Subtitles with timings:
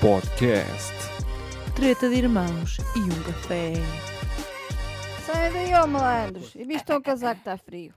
[0.00, 0.94] Podcast.
[1.76, 3.74] Treta de irmãos e um café.
[5.26, 6.54] Sai daí, ó malandros.
[6.54, 7.92] E visto o casaco está frio.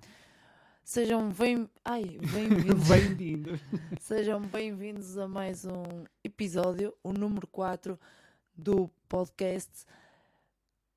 [0.84, 1.70] Sejam bem...
[1.86, 2.88] Ai, bem-vindos.
[2.92, 3.58] Bem-vindo.
[4.02, 7.98] Sejam bem-vindos a mais um episódio, o número 4
[8.54, 9.86] do podcast.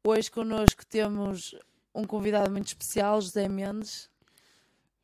[0.04, 1.54] Hoje connosco temos
[1.94, 4.10] um convidado muito especial, José Mendes.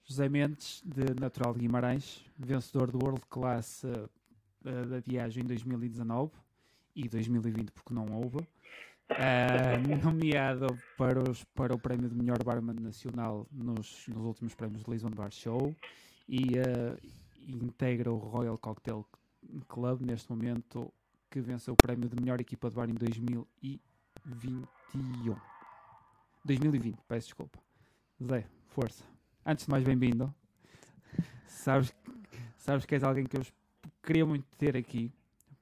[0.02, 3.84] José Mendes, de Natural de Guimarães, vencedor do World Class
[4.62, 6.30] da viagem em 2019
[6.94, 8.38] e 2020, porque não houve.
[9.14, 10.66] Eh, nomeado
[10.96, 15.10] para, os, para o prémio de melhor barman nacional nos, nos últimos prémios de Lisbon
[15.10, 15.76] Bar Show
[16.26, 16.96] e eh,
[17.46, 19.04] integra o Royal Cocktail
[19.68, 20.90] Club neste momento,
[21.30, 25.36] que venceu o prémio de melhor equipa de bar em 2021.
[26.44, 27.58] 2020, peço desculpa.
[28.24, 29.04] Zé, força.
[29.44, 30.34] Antes de mais, bem-vindo.
[31.46, 31.94] Sabes,
[32.56, 33.42] sabes que és alguém que eu
[34.02, 35.12] queria muito ter aqui,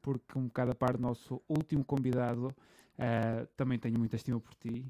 [0.02, 2.54] porque um bocado a par do nosso último convidado,
[2.98, 4.84] eh, também tenho muita estima por ti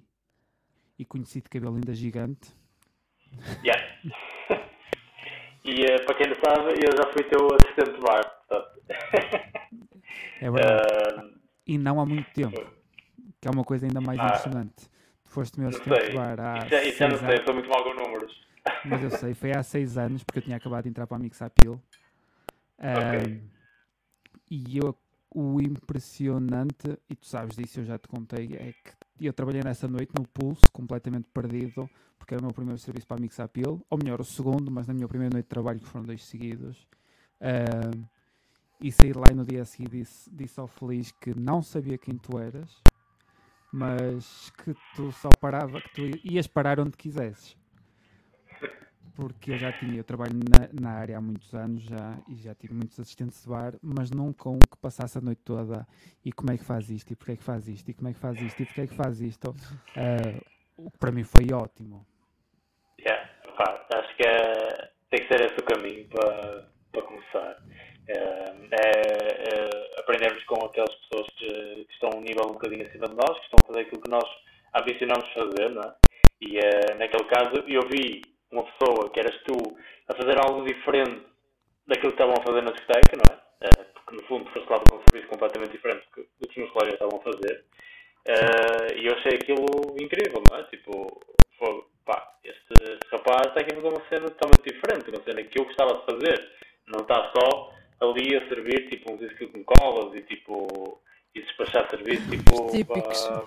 [0.99, 2.51] e conheci-te cabelo ainda gigante.
[3.65, 3.83] Yeah.
[5.65, 8.25] e eh, para quem não sabe, eu já fui teu assistente de bar.
[8.49, 8.81] portanto.
[10.41, 10.93] É verdade.
[11.37, 12.59] Eh, E não há muito tempo,
[13.41, 14.27] que é uma coisa ainda mais Ah.
[14.27, 14.89] impressionante.
[15.23, 16.09] Tu foste meu assistente sei.
[16.09, 17.45] de bar há Isso, é- isso eu não sei, anos.
[17.45, 18.45] sou muito mal com números.
[18.85, 21.21] Mas eu sei, foi há seis anos, porque eu tinha acabado de entrar para a
[21.21, 21.81] Mixapil.
[22.81, 23.43] Ok.
[24.51, 24.97] E eu,
[25.33, 29.87] o impressionante, e tu sabes disso, eu já te contei, é que eu trabalhei nessa
[29.87, 33.99] noite no pulso, completamente perdido, porque era o meu primeiro serviço para a Mixapil, ou
[33.99, 36.89] melhor, o segundo, mas na minha primeira noite de trabalho, que foram dois seguidos.
[37.41, 38.05] Ahm,
[38.81, 41.99] e saí lá e no dia a seguir disse, disse ao Feliz que não sabia
[41.99, 42.83] quem tu eras,
[43.71, 47.57] mas que tu só parava, que tu ias parar onde quisesses
[49.15, 52.55] porque eu já tinha, eu trabalho na, na área há muitos anos já e já
[52.55, 55.87] tive muitos assistentes de bar, mas nunca um que passasse a noite toda
[56.25, 58.13] e como é que faz isto, e porque é que faz isto, e como é
[58.13, 59.55] que faz isto, e porque é que faz isto.
[59.97, 60.41] Ah,
[60.91, 62.07] que para mim foi ótimo.
[62.99, 63.29] Yeah,
[63.95, 67.63] acho que é, tem que ser esse o caminho para, para começar.
[68.09, 73.09] Eh, é, é aprendermos com aquelas pessoas que, que estão um nível um bocadinho acima
[73.09, 74.29] de nós, que estão a fazer aquilo que nós
[74.75, 75.95] ambicionamos fazer, não é?
[76.41, 79.57] E eh, naquele caso eu vi uma pessoa, que eras tu,
[80.09, 81.23] a fazer algo diferente
[81.87, 83.41] daquilo que estavam a fazer na discoteca, não é?
[83.63, 86.51] Eh, porque no fundo foste lá para um serviço completamente diferente do que do que
[86.51, 87.65] os meus colegas estavam a fazer.
[88.27, 89.67] Eh, e eu achei aquilo
[90.01, 90.63] incrível, não é?
[90.65, 91.21] Tipo,
[91.59, 95.43] foi, pá, este, este rapaz está aqui a fazer uma cena totalmente diferente, uma cena
[95.45, 96.53] que eu gostava de fazer.
[96.87, 101.01] Não está só ali a servir tipo uns whisky com colas e tipo
[101.35, 103.45] e despachar serviço tipo para,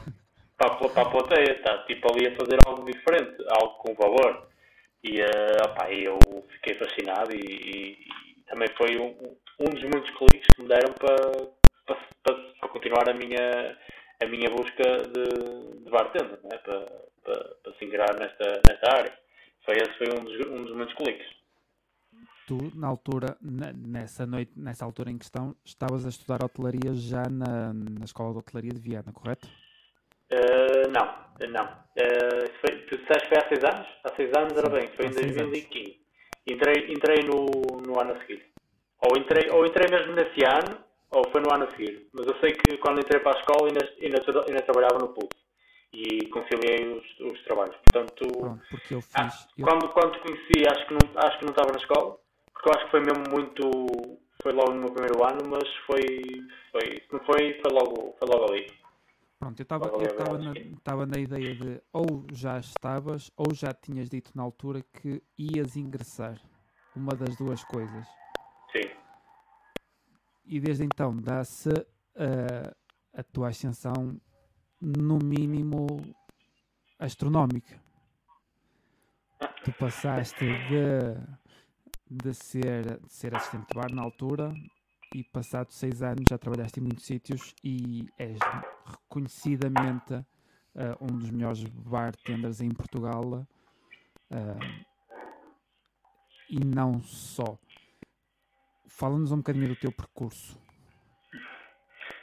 [0.57, 3.93] para, a pla- para a plateia, está tipo ali a fazer algo diferente, algo com
[3.95, 4.47] valor.
[5.03, 6.17] E eh, opá, eu
[6.53, 8.07] fiquei fascinado e, e-
[8.39, 11.15] e também foi um, um dos muitos cliques que me deram para,
[11.85, 13.77] para, para, continuar a minha,
[14.23, 14.83] a minha busca
[15.13, 16.57] de, de bartender, né?
[16.63, 16.79] para,
[17.23, 19.19] para, para se ingrar nesta, nesta área.
[19.65, 21.27] Foi, esse foi um dos, um dos muitos cliques.
[22.47, 27.73] Tu, na altura, nessa noite, nessa altura em questão, estavas a estudar hotelaria já na,
[27.73, 29.47] na escola de hotelaria de Viana, correto?
[30.33, 31.05] Eh, não,
[31.49, 31.83] não.
[31.95, 33.87] Isso foi, tu disseste que foi há seis anos?
[34.03, 35.51] Há seis anos era bem, foi em seis anos.
[35.51, 36.03] 2015.
[36.47, 37.45] Entrei, entrei no,
[37.85, 38.43] no ano a seguir.
[39.05, 40.77] Ou entrei, ou entrei mesmo nesse ano,
[41.11, 42.09] ou foi no ano a seguir.
[42.13, 45.43] Mas eu sei que quando entrei para a escola ainda, ainda, ainda trabalhava no Pulso.
[45.93, 47.75] E conciliei os, os trabalhos.
[47.77, 49.11] Portanto, Pronto, eu fiz.
[49.15, 52.17] ah, eu- quando, quando te conheci, acho que, não, acho que não estava na escola.
[52.51, 54.19] Porque eu acho que foi mesmo muito.
[54.41, 56.01] Foi logo no meu primeiro ano, mas foi.
[56.71, 58.71] foi se não foi, foi logo, foi logo ali.
[59.43, 64.31] Pronto, eu estava eu na, na ideia de ou já estavas ou já tinhas dito
[64.33, 66.39] na altura que ias ingressar.
[66.95, 68.07] Uma das duas coisas.
[68.71, 68.89] Sim.
[70.45, 71.71] E desde então dá-se
[72.15, 72.73] ah,
[73.13, 74.17] a tua ascensão,
[74.79, 75.87] no mínimo,
[76.97, 77.77] astronómica.
[79.65, 81.17] Tu passaste de,
[82.09, 84.53] de, ser, de ser assistente de bar na altura
[85.13, 88.39] e passados seis anos já trabalhaste em muitos sítios e és
[88.85, 90.13] reconhecidamente
[90.75, 93.45] ah, um dos melhores bartenders em Portugal.
[94.31, 94.93] ah,
[96.49, 97.57] e não só.
[98.87, 100.59] Fala-nos um bocadinho do teu percurso.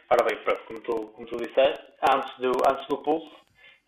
[0.08, 3.30] Ora bem, pronto, como tu, como tu disseste, antes do, antes do Pulso,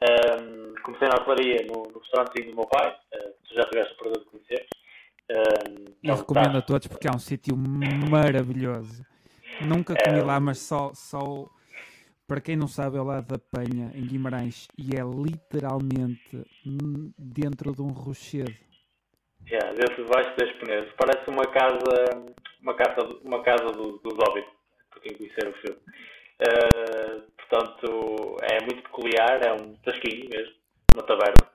[0.00, 3.96] ehm, comecei na hotelaria no, no restaurantezinho do meu pai, eh, tu já tiveste o
[3.98, 4.66] prazer de conhecer.
[5.32, 9.04] Ehm, E é um recomendo a tacho- todos porque é um sítio maravilhoso.
[9.60, 11.48] Nunca comi lá, mas só, só
[12.26, 16.44] para quem não sabe, é lado da Penha, em Guimarães, e é literalmente
[17.18, 18.54] dentro de um rochedo.
[19.48, 20.92] Yeah, dentro debaixo das peneiras.
[20.96, 22.24] Parece uma casa,
[22.62, 24.50] uma casa, uma casa do- dos óbitos.
[24.90, 25.80] para quem conhecer o filme.
[26.40, 30.54] Uh, portanto, é muito peculiar, é um tasquinho mesmo,
[30.92, 31.48] uma taberna.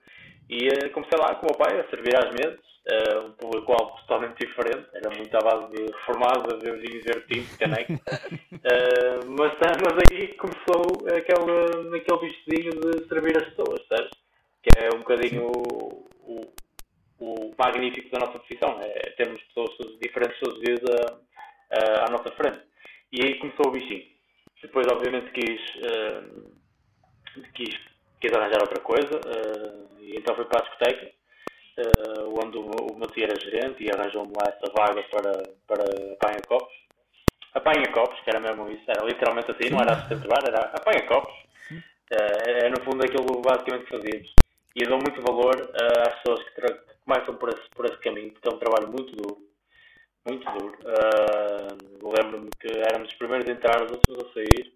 [0.50, 3.98] E uh, comecei lá com o meu pai a servir às mesas, uh, um público-alvo
[4.02, 7.94] totalmente diferente, era muito à base de reformados, a vinhos, ver tinto, caneco.
[7.94, 9.54] uh, mas,
[9.84, 14.12] mas aí começou aquele, aquele vestidinho de servir as pessoas, sabes?
[14.64, 16.54] Que é um bocadinho o, o,
[17.20, 19.70] o magnífico da nossa profissão, é termos pessoas
[20.02, 20.80] diferentes todos os dias
[22.06, 22.62] à nossa frente.
[23.12, 24.18] E aí começou o bichinho.
[24.62, 26.52] Depois, obviamente, quis, uh,
[27.54, 27.80] quis,
[28.20, 31.12] quis arranjar outra coisa uh, e então fui para a discoteca,
[31.80, 36.14] uh, onde o, o meu tio era gerente e arranjou-me lá essa vaga para, para
[36.14, 36.76] apanha-copos.
[37.54, 41.34] Apanha-copos, que era mesmo isso, era literalmente assim, não era assistente de bar, era apanha-copos.
[42.12, 44.36] é no fundo aquilo basicamente que fazíamos.
[44.76, 45.56] E eu dou muito valor
[46.08, 49.16] às pessoas que, que começam por esse, por esse caminho, porque é um trabalho muito
[49.16, 49.48] duro
[50.28, 50.78] muito duro.
[50.84, 54.74] Uh, Lembro-me que éramos os primeiros a entrar, os últimos a sair.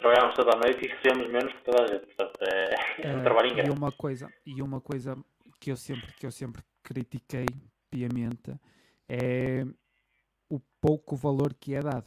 [0.00, 2.06] Trabalhávamos toda a noite e recebemos menos que toda a gente.
[2.06, 2.74] Portanto, é,
[3.08, 3.68] é um uh, trabalho ingrato.
[3.68, 5.16] E uma coisa, e uma coisa
[5.60, 7.46] que eu sempre, que eu sempre critiquei
[7.90, 8.54] piamente
[9.08, 9.64] é
[10.48, 12.06] o pouco valor que é dado.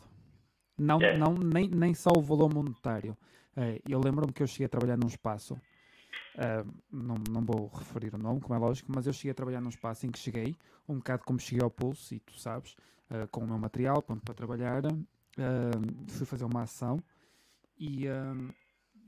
[0.77, 1.15] Não, é.
[1.17, 3.15] não, nem, nem só o valor monetário.
[3.55, 5.55] Uh, eu lembro-me que eu cheguei a trabalhar num espaço
[6.35, 9.61] Uh, não, não vou referir o nome, como é lógico, mas eu cheguei a trabalhar
[9.61, 10.55] num espaço em que cheguei,
[10.89, 12.75] um bocado como cheguei ao pulso, e tu sabes,
[13.11, 16.97] uh, com o meu material, pronto, para trabalhar, uh, fui fazer uma ação
[17.83, 18.06] e,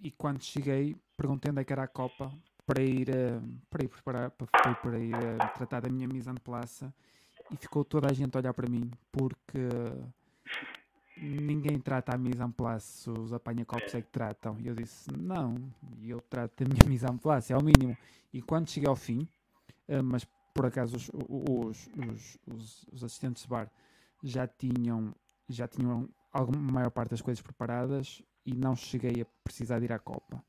[0.04, 2.32] e quando cheguei perguntei onde é que era a copa
[2.66, 3.08] para ir,
[3.70, 5.16] para ir preparar, para, para ir
[5.54, 6.86] tratar da minha mise en place
[7.52, 9.70] e ficou toda a gente a olhar para mim porque
[11.18, 14.60] ninguém trata a mise en place, os apanha-copos é que tratam.
[14.60, 15.56] E eu disse, não,
[16.02, 17.98] eu trato a minha mise en place, é o mínimo.
[18.34, 19.28] E quando cheguei ao fim,
[19.88, 21.90] uh, mas por acaso os, os,
[22.48, 23.70] os, os, assistentes de bar
[24.24, 25.14] já tinham,
[25.48, 29.94] já tinham a maior parte das coisas preparadas e não cheguei a precisar de ir
[29.94, 30.44] à Copa.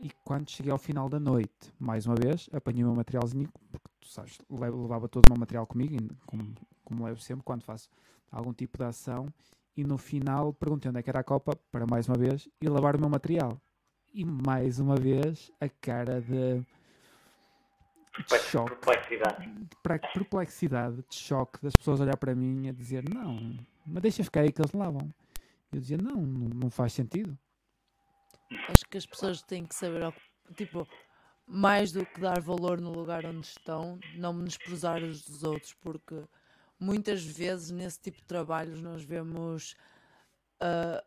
[0.00, 3.88] E quando cheguei ao final da noite, mais uma vez, apanhei o meu materialzinho, porque
[4.00, 6.54] tu sabes, levava todo o meu material comigo, como,
[6.84, 7.88] como levo sempre quando faço
[8.30, 9.26] algum tipo de ação,
[9.76, 12.68] e no final perguntei onde é que era a copa, para mais uma vez, e
[12.68, 13.60] lavar o meu material.
[14.14, 16.60] E mais uma vez a cara de,
[18.24, 18.76] de choque.
[18.76, 19.46] Perplexidade.
[19.50, 19.76] De
[20.14, 24.52] perplexidade, de choque das pessoas olhar para mim a dizer não, mas deixa ficar aí
[24.52, 25.12] que eles lavam.
[25.72, 27.38] Eu dizia não, não faz sentido.
[28.68, 30.12] Acho que as pessoas têm que saber,
[30.56, 30.88] tipo,
[31.46, 36.24] mais do que dar valor no lugar onde estão, não menosprezar os dos outros, porque
[36.78, 39.74] muitas vezes nesse tipo de trabalhos nós vemos
[40.62, 41.02] uh,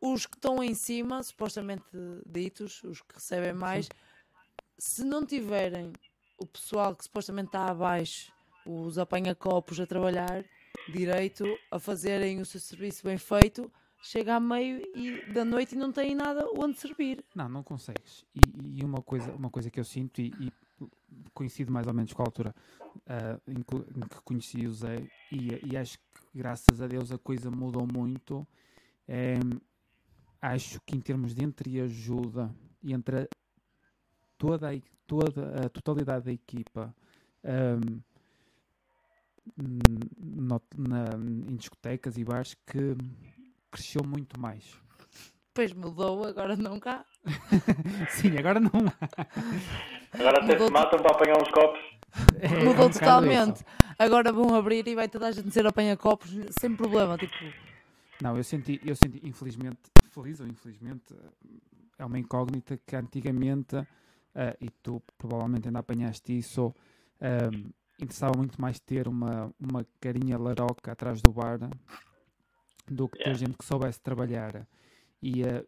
[0.00, 1.84] os que estão em cima, supostamente
[2.26, 3.92] ditos, os que recebem mais, Sim.
[4.78, 5.92] se não tiverem
[6.36, 8.32] o pessoal que supostamente está abaixo,
[8.66, 10.44] os apanha-copos a trabalhar
[10.88, 13.70] direito, a fazerem o seu serviço bem feito,
[14.02, 17.24] chega a meio e da noite e não tem nada onde servir.
[17.34, 18.24] Não, não consegues.
[18.34, 20.52] E, e uma, coisa, uma coisa que eu sinto, e, e
[21.32, 22.54] coincido mais ou menos com a altura
[22.96, 26.04] uh, em, que, em, que, conheci o Zé e, e, acho que
[26.34, 28.46] graças a Deus a coisa mudou muito.
[29.06, 29.34] É,
[30.40, 32.52] acho que em termos de entreajuda
[32.82, 33.28] e entre
[34.36, 36.94] toda a, toda a totalidade da equipa
[37.44, 38.00] um,
[39.56, 41.04] no, na,
[41.48, 42.96] em discotecas e bares que
[43.70, 44.80] cresceu muito mais.
[45.54, 47.04] Pois mudou, agora não cá.
[48.08, 48.70] Sim, agora não
[50.12, 51.80] Agora até se matam para apanhar uns copos.
[52.40, 53.64] É, Mudou é um totalmente.
[53.98, 57.18] Agora vão abrir e vai toda a gente dizer apanha copos sem problema.
[57.18, 57.34] Tipo...
[58.22, 59.78] Não, eu senti, eu senti, infelizmente,
[60.10, 61.14] feliz ou infelizmente,
[61.98, 63.86] é uma incógnita que antigamente, uh,
[64.60, 67.72] e tu provavelmente ainda apanhaste isso, uh,
[68.04, 71.58] interessava muito mais ter uma, uma carinha laroca atrás do bar
[72.86, 74.66] do que ter gente que soubesse trabalhar.
[75.22, 75.66] E uh,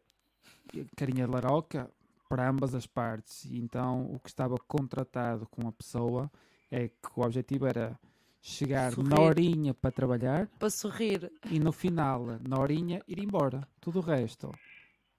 [0.96, 1.90] carinha laroca,
[2.28, 3.44] para ambas as partes.
[3.44, 6.30] E então o que estava contratado com a pessoa
[6.70, 7.98] é que o objetivo era
[8.40, 9.08] chegar sorrir.
[9.08, 13.66] na horinha para trabalhar para sorrir e no final, na horinha, ir embora.
[13.80, 14.52] Tudo o resto,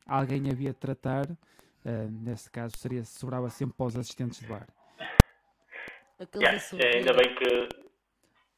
[0.05, 1.31] alguém havia de tratar.
[1.31, 4.67] Uh, nesse caso, seria sobrava sempre para os assistentes de bar.
[6.35, 7.69] Yeah, é, ainda bem que,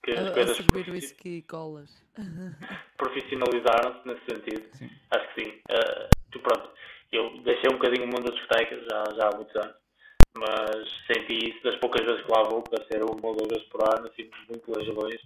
[0.04, 1.90] que as coisas whisky colas.
[2.98, 4.68] profissionalizaram-se nesse sentido.
[4.78, 4.90] Sim.
[5.12, 5.52] Acho que sim.
[5.72, 6.70] Uh, pronto,
[7.12, 9.76] eu deixei um bocadinho o mundo das discotecas já, já há muitos anos,
[10.38, 13.68] mas senti isso das poucas vezes que lá vou, deve ser uma ou duas vezes
[13.70, 15.20] por ano, assim, muito longe longe.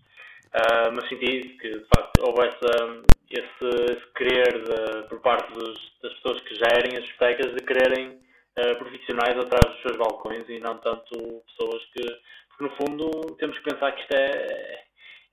[0.53, 5.51] Uh, mas senti isso, que de facto houve essa, esse, esse querer de, por parte
[5.53, 8.21] dos, das pessoas que gerem as discotecas de quererem
[8.61, 12.01] uh, profissionais atrás dos seus balcões e não tanto pessoas que.
[12.49, 14.83] Porque no fundo temos que pensar que isto é,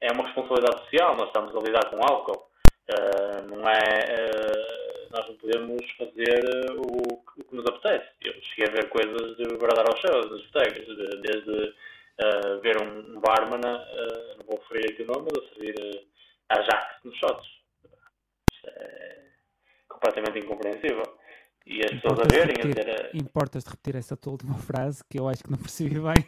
[0.00, 2.49] é, uma responsabilidade social, nós estamos a lidar com álcool.
[2.90, 6.42] Uh, não é, uh, nós não podemos fazer
[6.76, 8.08] o, o, que nos apetece.
[8.25, 10.87] Eu cheguei a ver coisas de bradar aos céus, das botecas,
[11.20, 11.75] desde
[12.23, 16.08] uh, ver um barman, não vou referir aqui o nome, mas a servir
[16.49, 17.47] a Jack nos shots.
[18.50, 19.18] Isto é
[19.88, 21.17] completamente incompreensível.
[21.68, 23.10] E as pessoas a verem a dizer.
[23.12, 26.25] Importas-te repetir essa tua última frase que eu acho que não percebi bem.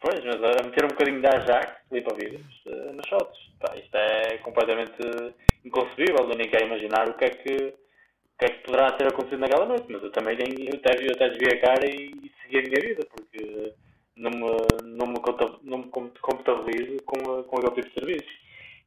[0.00, 3.38] Pois, mas a meter um bocadinho de Ajax, Filipe Vidas, uh, nos shots.
[3.60, 4.96] Pá, isto é completamente
[5.64, 6.30] inconcebível.
[6.30, 9.40] Eu nem quero imaginar o que é que, o que, é que poderá ter acontecido
[9.40, 9.86] naquela noite.
[9.90, 12.80] Mas eu também eu até, eu até desviei a cara e, e segui a minha
[12.80, 13.74] vida, porque
[14.16, 15.20] não me, não me,
[15.64, 15.90] não me
[16.22, 18.38] computabilizo com, com aquele tipo de serviços.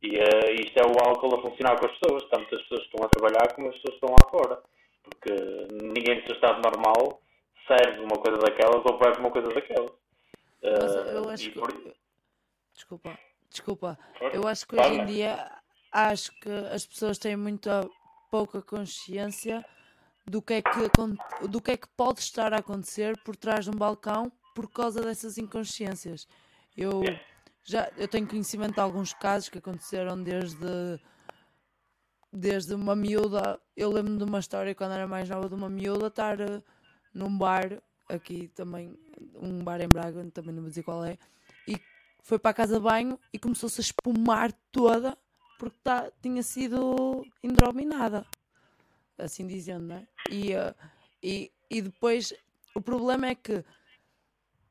[0.01, 2.88] E uh, isto é o álcool a funcionar com as pessoas, tanto as pessoas que
[2.88, 4.71] estão a trabalhar como as pessoas que estão lá fora.
[5.03, 5.34] Porque
[5.72, 7.22] ninguém no seu estado normal
[7.67, 9.91] serve uma coisa daquelas ou bebe uma coisa daquelas.
[10.62, 11.60] Mas eu ah, acho que.
[11.60, 11.93] Por...
[12.74, 14.00] Desculpa, desculpa.
[14.34, 15.51] Eu acho que hoje em dia
[15.91, 17.89] acho que as pessoas têm muita
[18.29, 19.65] pouca consciência
[20.25, 23.72] do que é que, do que, é que pode estar a acontecer por trás de
[23.72, 26.27] um balcão por causa dessas inconsciências.
[26.77, 27.01] Eu
[27.63, 31.00] já eu tenho conhecimento de alguns casos que aconteceram desde
[32.32, 33.60] desde uma miúda.
[33.76, 36.64] Eu lembro de uma história quando era mais nova de uma miúda estar uh,
[37.14, 38.98] num bar aqui também,
[39.36, 41.18] um bar em Braga, também não vou dizer qual é,
[41.68, 41.80] e
[42.24, 45.18] foi para a casa de banho e começou-se a espumar toda
[45.58, 48.26] porque tá, tinha sido indrominada,
[49.18, 50.08] assim dizendo, não é?
[50.30, 50.76] E, uh,
[51.22, 52.34] e, e depois
[52.74, 53.64] o problema é que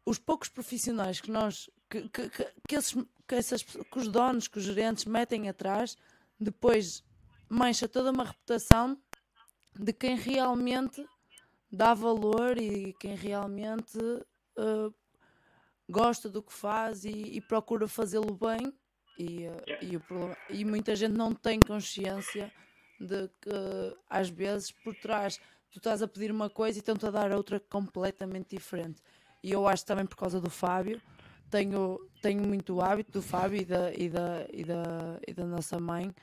[0.04, 2.92] os poucos profissionais que nós, que, que, que, que, esses,
[3.26, 5.96] que, essas, que os donos, que os gerentes metem atrás,
[6.38, 7.04] depois
[7.50, 8.96] mancha toda uma reputação
[9.78, 11.04] de quem realmente
[11.70, 14.94] dá valor e quem realmente uh,
[15.88, 18.72] gosta do que faz e, e procura fazê-lo bem.
[19.18, 22.52] E, uh, e, problema, e muita gente não tem consciência
[22.98, 25.38] de que às vezes por trás
[25.70, 29.02] tu estás a pedir uma coisa e estão-te a dar outra completamente diferente.
[29.42, 31.00] E eu acho também por causa do Fábio,
[31.50, 35.78] tenho, tenho muito hábito do Fábio e da, e, da, e, da, e da nossa
[35.78, 36.14] mãe,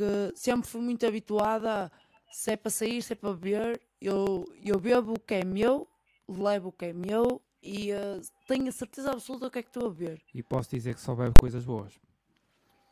[0.00, 1.90] que sempre fui muito habituada a
[2.30, 5.86] se é para sair, se é para beber, eu, eu bebo o que é meu,
[6.26, 9.68] levo o que é meu e uh, tenho a certeza absoluta do que é que
[9.68, 10.22] estou a beber.
[10.34, 12.00] E posso dizer que só bebo coisas boas.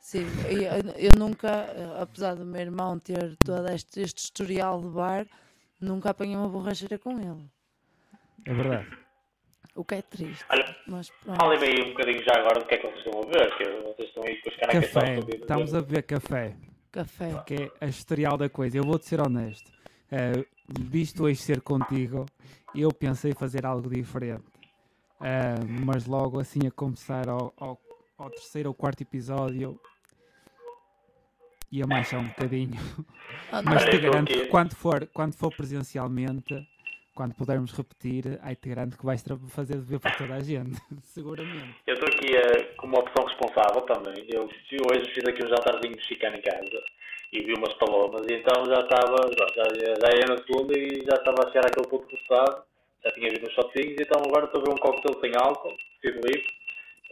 [0.00, 4.88] Sim, eu, eu nunca, eh, apesar do meu irmão ter todo este, este historial de
[4.88, 5.26] bar,
[5.80, 7.50] nunca apanhei uma borracheira com ele.
[8.46, 8.88] É verdade.
[9.74, 10.44] O que é triste.
[10.50, 13.26] Olha, mas falem aí um bocadinho já agora do que é que vocês estão a
[13.26, 16.56] beber, que vocês estão aí com os canecas Café, estamos a beber café.
[16.98, 17.42] Café.
[17.46, 18.76] Que é a historial da coisa.
[18.76, 19.70] Eu vou-te ser honesto.
[20.10, 22.26] Uh, visto hoje ser contigo,
[22.74, 24.42] eu pensei fazer algo diferente.
[25.20, 27.80] Uh, mas logo assim a começar ao, ao,
[28.16, 29.80] ao, terceiro ou quarto episódio
[31.70, 32.80] ia manchar um bocadinho.
[33.52, 36.66] Ah, mas te garanto que quando for, quando for presencialmente,
[37.18, 40.78] quando pudermos repetir, aí te garanto que vais fazer de ver para toda a gente,
[41.02, 41.74] seguramente.
[41.84, 44.24] Eu estou aqui uh, como opção responsável também.
[44.30, 46.80] Eu hoje fiz aqui um jantarzinho mexicano em casa
[47.32, 49.64] e vi umas palomas e então já estava, já,
[49.98, 52.62] já ia na segunda e já estava a chegar àquele ponto processado,
[53.02, 56.20] já tinha visto uns shotzinhos, então agora estou a ver um coquetel sem álcool, tiro
[56.22, 56.46] livre,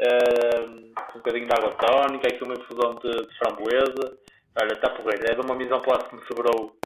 [0.07, 4.19] uh, um bocadinho de água tónica, aqui uma infusão de, de framboesa,
[4.57, 6.77] olha, está porreiro, é de uma missão plástica que me sobrou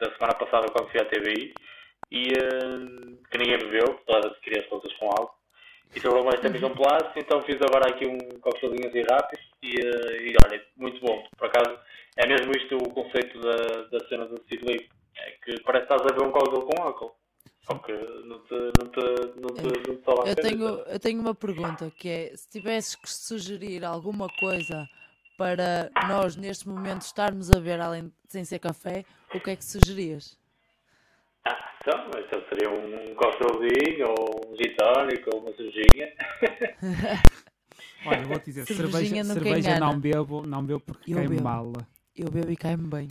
[0.00, 1.52] da semana passada quando fui à TVI
[2.10, 5.34] e uh, que ninguém bebeu, todas as crianças todas com álcool.
[5.94, 9.74] E sobrou mais esta missão plástica, então fiz agora aqui um coquetelzinho assim rápido e,
[9.80, 11.76] uh, e olha, muito bom, por acaso
[12.16, 16.02] é mesmo isto o conceito da, da cena do Sid É que parece que estás
[16.02, 17.16] a ver um código com álcool.
[17.62, 19.00] Só que não te, não te,
[19.40, 23.08] não te, não te eu, tenho, eu tenho uma pergunta que é se tivesses que
[23.08, 24.88] sugerir alguma coisa
[25.36, 29.56] para nós neste momento estarmos a ver além de sem ser café, o que é
[29.56, 30.39] que sugerias?
[31.46, 36.12] Ah, então, então seria um coquetelzinho ou um gitónico ou uma cervejinha.
[38.06, 41.72] Olha, vou-te dizer, cerveja, cerveja não bebo, não bebo porque cai-me mal.
[42.16, 43.08] Eu bebo e cai-me bem.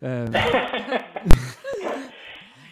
[0.00, 0.30] Uh...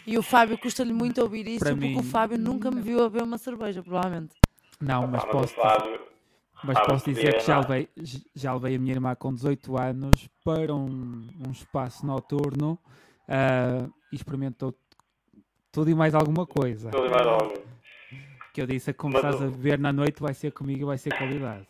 [0.07, 1.99] e o Fábio custa-lhe muito ouvir isso, porque mim...
[1.99, 4.37] o Fábio nunca me viu a beber uma cerveja, provavelmente.
[4.81, 6.01] Não, mas posso, Fábio...
[6.63, 7.89] mas posso dizer que já levei,
[8.35, 12.79] já levei a minha irmã com 18 anos para um, um espaço noturno
[13.29, 14.73] uh, e experimentou
[15.77, 16.91] tudo e mais alguma coisa.
[16.91, 17.53] Tudo e mais algo.
[18.55, 21.15] Que eu disse, como estás a beber na noite, vai ser comigo e vai ser
[21.15, 21.67] qualidade.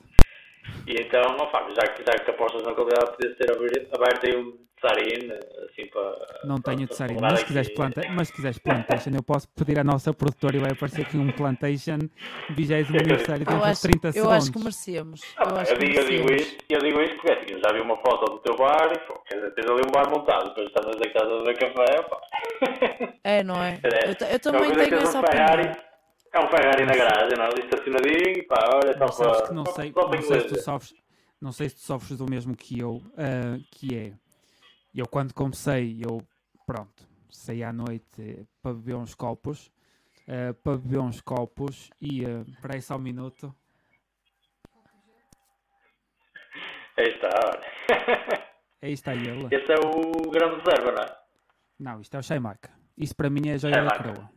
[0.87, 3.51] E então, ó Fábio, já que, já que apostas na qualidade, podia ser
[3.93, 5.31] aberto aí um, Sarin,
[5.65, 6.41] assim para.
[6.45, 9.85] Não tenho celebrar mas se quiseres, planta, mas se quiseres plantation, eu posso pedir à
[9.85, 11.99] nossa produtora e vai aparecer aqui um plantation
[12.51, 14.37] 20 aniversário Eu dentro de acho, 30 eu segundos.
[14.37, 15.21] acho que merecemos.
[15.39, 16.53] Ah, Eu acho eu, que digo, eu digo merecemos.
[16.53, 18.99] isto, eu digo isto porque assim, eu já vi uma foto do teu bar e
[19.07, 21.39] pô, quer dizer, tens ali um bar montado, depois estás a dizer que estás a
[21.39, 22.21] beber café, pá.
[23.25, 23.81] É, não é?
[23.83, 24.11] É.
[24.11, 25.77] Eu, eu também tenho essa um opinião.
[26.35, 27.49] é um Ferrari na garagem, não é?
[27.59, 29.49] Estacionadinho, pá, olha, só Mas sabes para.
[29.49, 30.95] que não só- sei, só não sei se tu sofres,
[31.41, 34.13] não sei se tu sofres do mesmo que eu, ah, que é,
[35.01, 36.23] eu quando comecei, eu,
[36.67, 39.71] pronto, saí à noite eh, para beber uns copos,
[40.29, 43.55] ah, para beber uns copos e, uh, para aí só um minuto,
[46.99, 47.63] Aí está, olha.
[48.81, 49.55] aí está ele.
[49.55, 51.19] Esse é o grande reserva, não é?
[51.79, 52.71] Não, isto é o Shaimarca.
[52.97, 54.31] Isso para mim é a joia da coroa.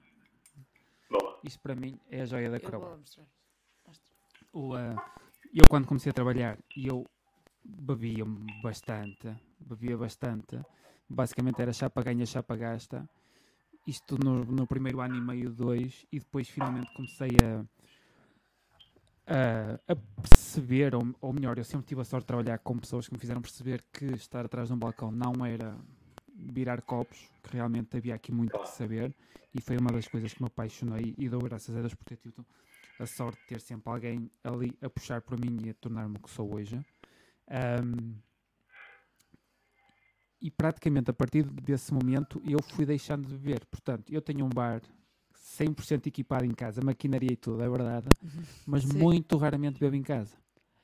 [1.09, 1.39] Boa.
[1.43, 2.89] Isso para mim é a joia da Eu coroa.
[2.89, 3.25] lá mostrar.
[3.87, 4.13] Mostra.
[4.51, 5.11] O, ah,
[5.53, 7.05] eu quando comecei a trabalhar, eu
[7.63, 8.25] bebia
[8.61, 10.59] bastante, bebia bastante.
[11.07, 13.07] Basicamente era chapa ganha, chapa gasta.
[13.85, 17.65] Isto no, no primeiro ano e meio, dois, e depois finalmente comecei a,
[19.25, 23.07] a, a perceber, ou, ou melhor, eu sempre tive a sorte de trabalhar com pessoas
[23.07, 25.75] que me fizeram perceber que estar atrás de um balcão não era
[26.35, 29.15] virar copos, que realmente havia aqui muito que saber,
[29.53, 32.17] e foi uma das coisas que me apaixonei e dou graças a Deus por ter
[32.17, 32.45] tido
[32.99, 36.19] a sorte de ter sempre alguém ali a puxar por mim e a tornar-me o
[36.19, 36.79] que sou hoje.
[37.47, 38.13] Ahm,
[40.41, 43.65] e praticamente a partir desse momento eu fui deixando de beber.
[43.65, 44.81] Portanto, eu tenho um bar
[45.35, 48.07] 100% equipado em casa, maquinaria e tudo, é verdade,
[48.65, 48.97] mas Sim.
[48.97, 50.35] muito raramente bebo em casa.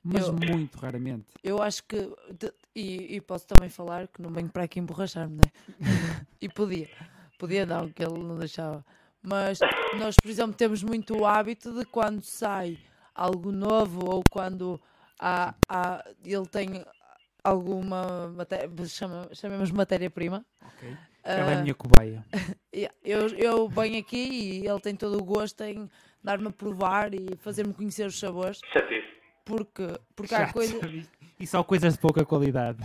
[0.02, 1.26] Mas Eu- muito raramente.
[1.42, 1.96] Eu acho que.
[2.38, 5.42] de- e, e posso também falar que não venho para aqui emborrachar-me, né?
[6.40, 6.88] e podia.
[7.38, 8.84] Podia não, que ele não deixava.
[9.20, 9.58] Mas
[9.98, 12.78] nós, por exemplo, temos muito o hábito de quando sai
[13.14, 14.80] algo novo ou quando
[15.18, 16.84] há, há- ele tem
[17.46, 20.44] alguma matéria, chama, chamemos matéria-prima.
[21.22, 22.24] Ela é a ah, minha cobaia.
[23.02, 25.88] Eu, eu venho aqui e ele tem todo o gosto em
[26.22, 29.06] dar-me a provar e fazer-me conhecer os sabores, Chatice.
[29.46, 31.08] porque, porque, há, Já coisa, sabes?
[31.40, 32.78] E só coisas de pouca qualidade.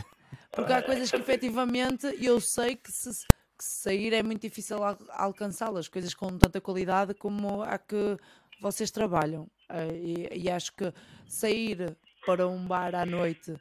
[0.51, 3.09] porque há coisas que efetivamente eu sei que se,
[3.57, 8.17] que se sair é muito difícil al- alcançá-las, coisas com tanta qualidade como a que
[8.61, 9.45] vocês trabalham.
[9.69, 10.93] Eh, E, e acho que
[11.27, 13.53] sair para um bar à noite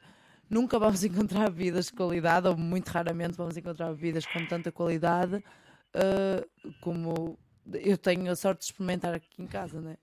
[0.51, 5.43] nunca vamos encontrar bebidas de qualidade, ou muito raramente vamos encontrar bebidas com tanta qualidade
[5.93, 6.45] eh,
[6.81, 7.39] como
[7.73, 9.97] eu tenho a sorte de experimentar aqui em casa, né?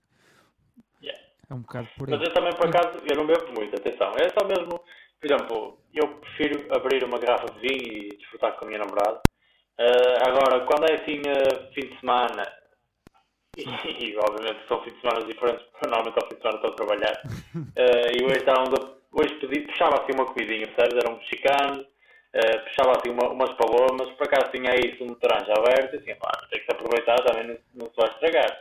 [1.49, 2.15] É um bocado por aí.
[2.15, 4.11] Mas eu também, por acaso, eu não bebo muito, atenção.
[4.17, 4.79] É só mesmo,
[5.19, 9.19] por exemplo, eu prefiro abrir uma garrafa de vinho e desfrutar com a minha namorada.
[9.79, 12.43] Ah, agora, quando é assim, ah, fim de semana,
[13.57, 13.63] e,
[14.13, 16.75] e, obviamente são fins de semana diferentes, porque normalmente ao fim de semana estou a
[16.75, 21.03] trabalhar, ah, e hoje estávamos a, hoje pedi, puxava assim uma comidinha, percebes?
[21.03, 21.85] Era um mexicano,
[22.35, 25.97] ah, puxava assim uma, umas palomas, por acaso tinha aí isso um laranja aberto, e
[25.97, 28.59] assim, pá, tem que se aproveitar, também não, não se vai estragar.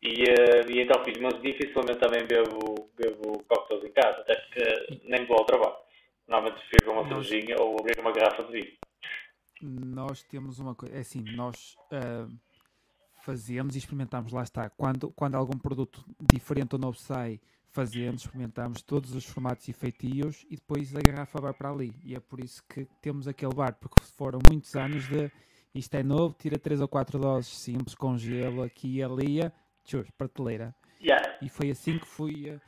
[0.00, 5.00] E, eh, e então fiz, mas dificilmente também bebo, bebo cocktails em casa, até porque
[5.04, 5.74] nem vou ao trabalho.
[6.28, 8.72] Normalmente prefiro uma Nós- cervejinha ou abrir uma garrafa de vinho.
[9.60, 12.28] Nós temos uma coisa, é assim, nós ah,
[13.24, 17.40] fazemos e experimentamos, lá está, quando, quando algum produto diferente ou novo sai,
[17.78, 21.94] fazemos, experimentamos todos os formatos e feitios e depois a garrafa vai para ali.
[22.02, 25.30] E é por isso que temos aquele bar, porque foram muitos anos de
[25.72, 29.38] isto é novo, tira 3 ou 4 doses simples, com gelo aqui e ali,
[29.84, 30.74] tchus, prateleira.
[31.00, 31.38] Yeah.
[31.40, 32.58] E foi assim que fui, eh,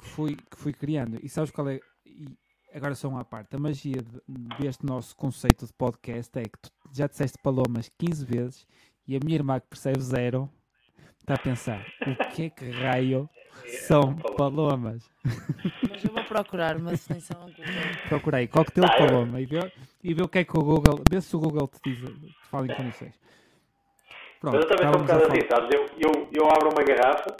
[0.00, 1.18] que fui, que fui criando.
[1.20, 1.80] E sabes qual é?
[2.06, 2.28] E
[2.72, 3.56] agora só uma parte.
[3.56, 4.20] A magia de-
[4.60, 8.64] deste nosso conceito de podcast é que tu já disseste palomas 15 vezes
[9.08, 10.48] e a minha irmã que percebe zero
[11.18, 13.28] está a pensar o que é que raio
[13.66, 15.10] são palomas?
[15.88, 17.90] Mas eu vou procurar uma definição ao Google.
[18.08, 19.58] Procurei coquetel Ah, eu- paloma e vê,
[20.02, 22.48] e vê o que é que o Google, vê se o Google te diz, te
[22.50, 23.18] fala em condições.
[24.40, 25.68] Pronto, Mas eu também sou um bocado assim, sabes?
[25.74, 27.36] Eu, eu, eu abro uma garrafa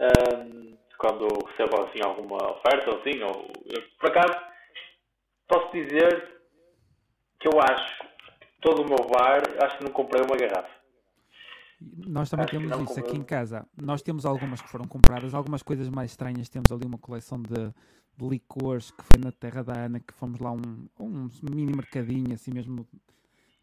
[0.00, 4.34] ahm, quando recebo assim alguma oferta ou assim, ou eu, por acaso
[5.48, 6.40] posso dizer
[7.38, 8.04] que eu acho
[8.60, 10.79] todo o meu bar, acho que não comprei uma garrafa.
[11.80, 13.66] Nós também Acho temos isso aqui em casa.
[13.76, 16.48] Nós temos algumas que foram compradas, algumas coisas mais estranhas.
[16.48, 17.72] Temos ali uma coleção de,
[18.16, 22.34] de licores que foi na terra da Ana, que fomos lá um, um mini mercadinho,
[22.34, 22.86] assim mesmo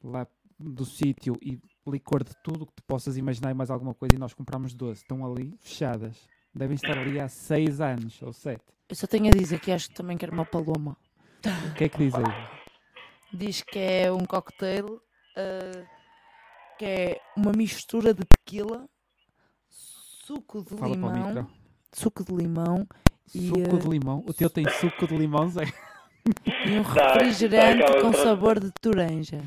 [0.04, 0.26] lá
[0.60, 4.18] do sítio, e licor de tudo que tu possas imaginar e mais alguma coisa, e
[4.20, 5.02] nós compramos 12.
[5.02, 6.18] Estão ali fechadas.
[6.54, 8.60] Devem estar ali há 6 anos ou 7.
[8.90, 10.98] Eu só tenho a dizer que acho que também quero uma paloma.
[11.70, 12.24] O que é que diz aí?
[13.32, 15.00] Diz que é um cocktail
[15.36, 15.97] ah,
[16.78, 18.88] que é uma mistura de tequila,
[19.70, 21.48] suco de Fala limão,
[21.92, 22.88] suco de limão
[23.34, 24.24] E, Suco eh, de limão.
[24.28, 25.64] O teu tem suco de limão, Zé?
[26.66, 29.42] E um refrigerante com sabor de toranja.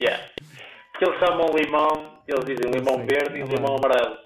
[0.00, 0.24] Yeah.
[0.90, 4.16] Porque eles chamam limão, eles dizem limão sei, verde e limão amarelo.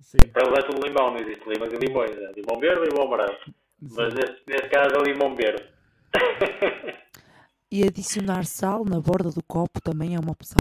[0.00, 0.18] Sim.
[0.32, 2.10] Para eles é tudo limão, não existe limas e limões.
[2.10, 3.38] É limão verde e limão amarelo.
[3.80, 5.64] Mas neste, neste caso é limão verde.
[7.74, 10.58] E adicionar sal na borda do copo também é uma opção.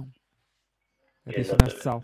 [1.27, 2.03] Adicionaste sal.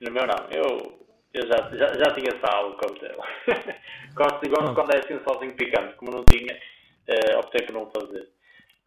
[0.00, 3.16] No meu não, eu, eu já, já, já tinha sal no coquetel.
[4.14, 6.58] gosto, gosto quando é assim salzinho picante, como não tinha,
[7.06, 8.30] eh, optei por não fazer.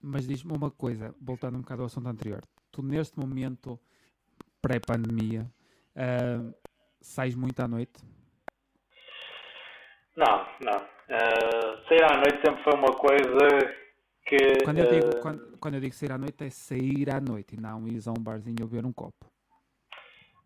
[0.02, 2.42] Mas diz-me uma coisa, voltando um bocado ao assunto anterior.
[2.72, 3.80] Tu, neste momento,
[4.62, 5.50] pré-pandemia,
[5.96, 6.54] ah,
[7.00, 8.02] sais muito à noite?
[10.16, 10.86] Não, não.
[11.08, 13.83] Eh, sair à noite sempre foi uma coisa
[14.26, 14.64] que.
[14.64, 17.56] Quando eu, digo, eh, quando, quando eu digo sair à noite, é sair à noite
[17.56, 19.26] e não ir a um barzinho beber um copo.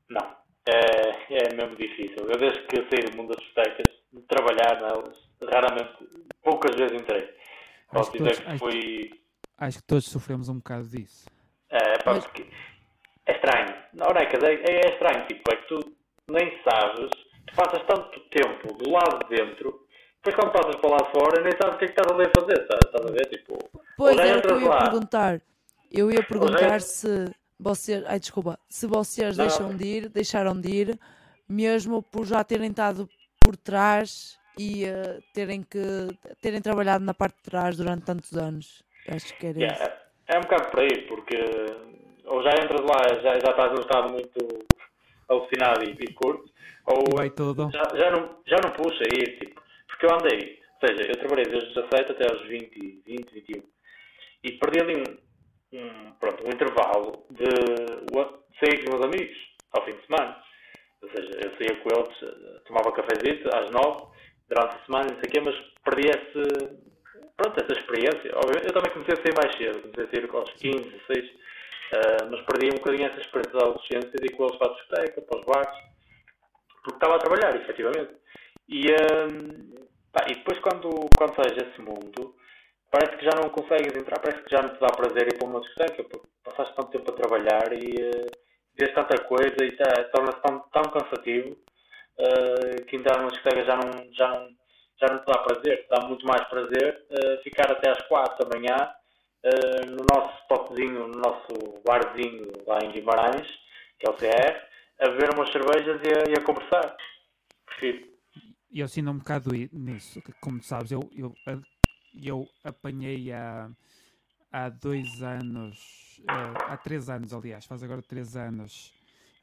[0.10, 0.36] Não.
[0.66, 2.30] É, é mesmo difícil.
[2.30, 5.94] Eu desde que saí do mundo das discotecas, de trabalhar nelas, raramente,
[6.44, 7.34] poucas vezes entrei.
[7.92, 9.22] Posso dizer todos- que acho- fui.
[9.58, 11.26] Acho que todos sofremos um bocado disso.
[11.70, 12.46] É, pá, Mas- porque
[13.26, 13.76] é estranho.
[13.94, 15.26] Não, Necas, é, é, é estranho.
[15.28, 15.96] Tipo, é que tu
[16.30, 17.10] nem sabes,
[17.48, 19.87] tu passas tanto tempo do lado de dentro,
[20.28, 22.32] depois quando passas para lá fora, nem sabes o que é que estás ali a
[22.40, 22.62] fazer.
[22.62, 23.26] Estás, estás a ver?
[23.30, 23.58] Tipo,
[23.96, 24.84] Pois o que eu ia lá.
[24.84, 25.42] perguntar.
[25.92, 27.26] Eu ia perguntar se
[27.60, 28.04] vocês.
[28.06, 28.60] Ai, desculpa.
[28.70, 29.46] Se vocês Não.
[29.46, 31.00] deixam de ir, deixaram de ir,
[31.48, 33.10] mesmo por já terem estado
[33.42, 35.80] por trás e eh, terem que
[36.42, 38.84] terem trabalhado na parte de trás durante tantos anos.
[39.08, 39.74] Acho que era isso.
[39.74, 39.96] yeah,
[40.28, 41.38] é, é um bocado por aí, porque
[42.26, 44.66] ou já entras lá, já, já estás num estado muito
[45.30, 46.52] alucinado e, e curto,
[46.86, 49.62] ou E já, já, não, já não puxa aí, tipo,
[49.98, 53.64] porque eu andei, ou seja, eu trabalhei desde os 17 até aos 20, 20, 21
[54.44, 57.50] e perdi ali um, um, pronto, um intervalo de,
[58.60, 59.38] sair com os meus amigos
[59.74, 60.38] ao fim de semana.
[61.02, 64.08] Ou seja, eu saía com eles, tomava cafezinho às 9
[64.48, 66.78] durante a semana, não sei o quê, mas perdi esse,
[67.36, 68.32] pronto, essa experiência.
[68.36, 71.32] Óbvio, Eu também comecei a sair mais cedo, comecei a sair aos 15, 16,
[71.92, 74.74] eh, mas perdi um bocadinho essa experiência da adolescência de ir com eles para a
[74.76, 75.78] discoteca, para os bares,
[76.84, 78.16] porque estava a trabalhar, efetivamente.
[78.70, 82.36] E, hum, pá, e depois quando, quando sais esse mundo,
[82.92, 85.48] parece que já não consegues entrar, parece que já não te dá prazer ir para
[85.48, 88.32] uma discoteca, porque passaste tanto tempo a trabalhar e uh,
[88.78, 91.58] vês tanta coisa e tá- torna-se tão, tão cansativo
[92.20, 94.50] eh, que entrar numa discoteca já não, já, não,
[95.00, 95.86] já não te dá prazer.
[95.90, 98.94] Dá muito mais prazer eh, ficar até às 4 da manhã
[99.44, 103.48] eh, no nosso spotzinho, no nosso barzinho lá em Guimarães,
[104.00, 104.56] que é o CR,
[105.02, 106.96] a beber umas cervejas e a, e a conversar.
[107.68, 108.17] Prefiro.
[108.70, 110.22] E eu sinto um bocado nisso.
[110.22, 111.62] que, Como sabes, eu, eu, a-
[112.14, 113.72] eu apanhei há,
[114.52, 118.94] há dois anos, eh, há três anos, aliás, faz agora três anos.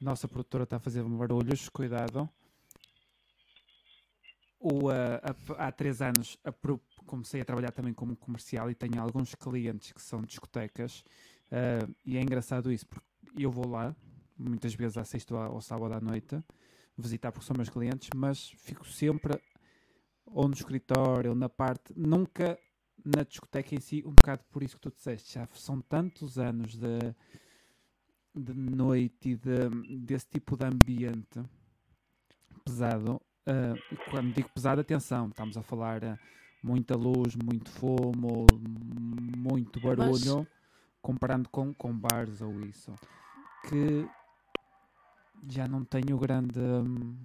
[0.01, 2.29] Nossa produtora está a fazer barulhos, cuidado.
[4.59, 9.01] O, eh, há- há três anos apro- comecei a trabalhar também como comercial e tenho
[9.01, 11.05] alguns clientes que são discotecas.
[11.51, 13.07] eh, e é engraçado isso, porque
[13.37, 13.95] eu vou lá,
[14.37, 16.43] muitas vezes à sexta ou sábado à noite,
[16.97, 19.41] visitar porque são meus clientes, mas fico sempre
[20.27, 22.59] ou no escritório ou na parte, nunca
[23.05, 26.75] na discoteca em si, um bocado por isso que tu disseste, já são tantos anos
[26.75, 26.99] de,
[28.35, 31.43] de noite e de, desse tipo de ambiente
[32.65, 33.21] pesado.
[33.93, 36.19] e quando digo pesado, atenção, estamos a falar ah,
[36.63, 38.47] muita luz, muito fumo,
[39.37, 40.47] muito barulho,
[41.03, 42.95] comparando com, com bares ou isso,
[43.69, 44.09] que
[45.49, 47.17] já não tenho grande hum,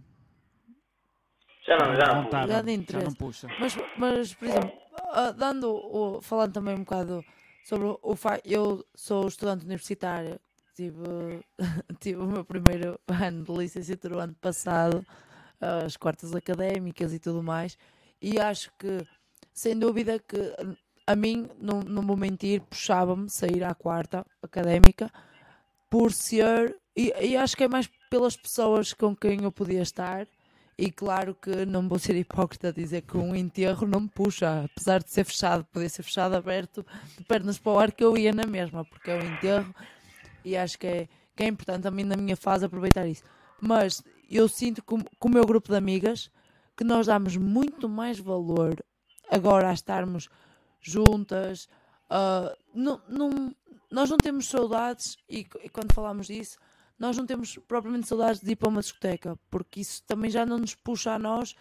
[1.65, 2.23] Já não, já não.
[2.23, 3.15] vontade, Já de já não interesse.
[3.17, 3.47] puxa.
[3.60, 4.71] Mas, mas por exemplo,
[5.12, 7.23] ah, dando o, falando também um bocado
[7.63, 10.39] sobre o facto, eu sou estudante universitária,
[10.75, 10.97] tive,
[11.99, 15.05] tive o meu primeiro ano de licenciatura o ano passado,
[15.60, 17.77] as quartas académicas e tudo mais,
[18.21, 19.05] e acho que,
[19.53, 20.38] sem dúvida, que
[21.05, 25.12] a mim, não, não vou mentir, puxava-me sair à quarta académica
[25.89, 30.28] por ser, e, e acho que é mais pelas pessoas com quem eu podia estar.
[30.78, 34.63] E claro que não vou ser hipócrita a dizer que um enterro não me puxa,
[34.63, 36.86] apesar de ser fechado, poder ser fechado, aberto,
[37.17, 39.76] de pernas para o ar, que eu ia na mesma, porque é um enterro
[40.43, 43.24] e acho que é, que é importante também na minha fase aproveitar isso.
[43.60, 46.32] Mas eu sinto com, com o meu grupo de amigas
[46.78, 48.82] que nós damos muito mais valor
[49.30, 50.30] agora a estarmos
[50.80, 51.67] juntas.
[52.10, 53.56] ah, não, não,
[53.91, 56.58] nós não temos saudades, e, e quando falamos disso,
[56.99, 60.57] nós não temos propriamente saudades de ir para uma discoteca, porque isso também já não
[60.57, 61.55] nos puxa a nós,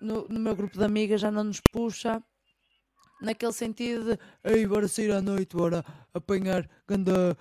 [0.00, 2.22] no, no meu grupo de amigas, já não nos puxa
[3.20, 7.36] naquele sentido de ei, bora sair à noite, bora apanhar ganda,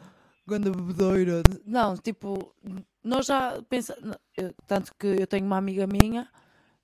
[0.47, 1.43] ganda bebedeira.
[1.65, 2.55] Não, tipo,
[3.03, 4.17] nós já pensamos,
[4.65, 6.27] tanto que eu tenho uma amiga minha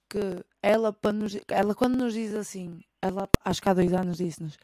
[0.10, 4.18] que ela, para nos, ela quando nos diz assim, ela acho que há dois anos
[4.18, 4.58] disse-nos,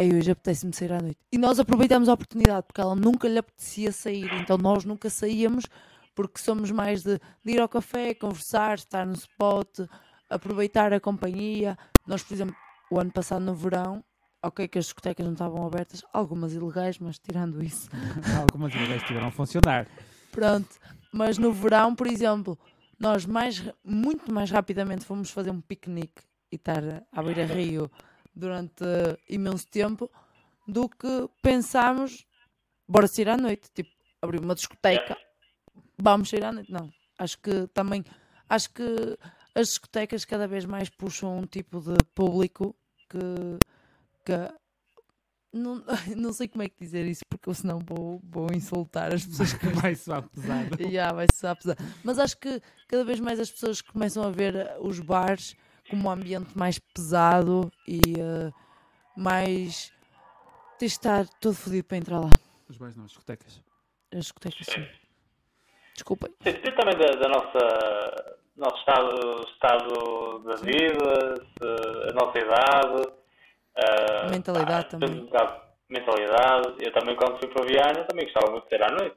[0.00, 1.18] Ei, hoje apetece-me sair à noite.
[1.30, 5.66] E nós aproveitamos a oportunidade, porque ela nunca lhe apetecia sair, então nós nunca saíamos,
[6.14, 9.80] porque somos mais de, de ir ao café, conversar, estar no spot,
[10.30, 11.76] aproveitar a companhia.
[12.06, 12.56] Nós, por exemplo,
[12.90, 14.02] o ano passado no verão,
[14.42, 17.90] ok que as discotecas não estavam abertas, algumas ilegais, mas tirando isso,
[18.40, 19.86] Algumas ideias tiveram a funcionar.
[20.32, 20.78] Pronto,
[21.12, 22.58] mas no verão, por exemplo,
[22.98, 27.90] nós mais, muito mais rapidamente fomos fazer um piquenique e estar à beira-rio
[28.34, 28.84] durante
[29.28, 30.10] imenso tempo
[30.66, 32.26] do que pensámos,
[32.88, 33.90] bora sair à noite, tipo,
[34.22, 35.16] abrir uma discoteca,
[35.98, 36.70] vamos sair à noite.
[36.70, 38.04] Não, acho que também,
[38.48, 39.18] acho que
[39.54, 42.74] as discotecas cada vez mais puxam um tipo de público
[43.08, 43.18] que,
[44.24, 44.60] que
[45.52, 45.82] não,
[46.16, 49.66] não sei como é que dizer isso, porque senão vou, vou insultar as pessoas que
[49.74, 50.76] Vai soar pesado.
[50.90, 51.84] Já, vai ser pesado.
[52.04, 55.56] Mas acho que cada vez mais as pessoas começam a ver os bares
[55.90, 58.52] como um ambiente mais pesado e eh,
[59.16, 59.92] mais.
[60.78, 62.30] Tens de estar todo fodido para entrar lá.
[62.68, 63.60] Os bares não, as discotecas.
[64.12, 64.86] As discotecas, sim.
[65.94, 66.30] Desculpem.
[66.42, 73.12] Sim, depende também da, da nossa nosso estado, estado da vida, se- a nossa idade.
[73.76, 75.10] ah, Mentalidade pá, também.
[75.10, 75.52] um bocado
[75.88, 76.74] de mentalidade.
[76.84, 79.16] Eu também quando fui para Viana também gostava muito de sair à noite.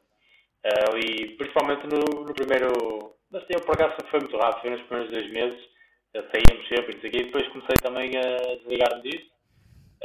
[0.66, 3.16] Ah, e principalmente no, no primeiro.
[3.32, 5.74] Mas eu por acaso foi muito rápido, foi nos primeiros dois meses.
[6.14, 9.26] Saíamos sempre e não sei o quê, e depois comecei também a desligar-me disso.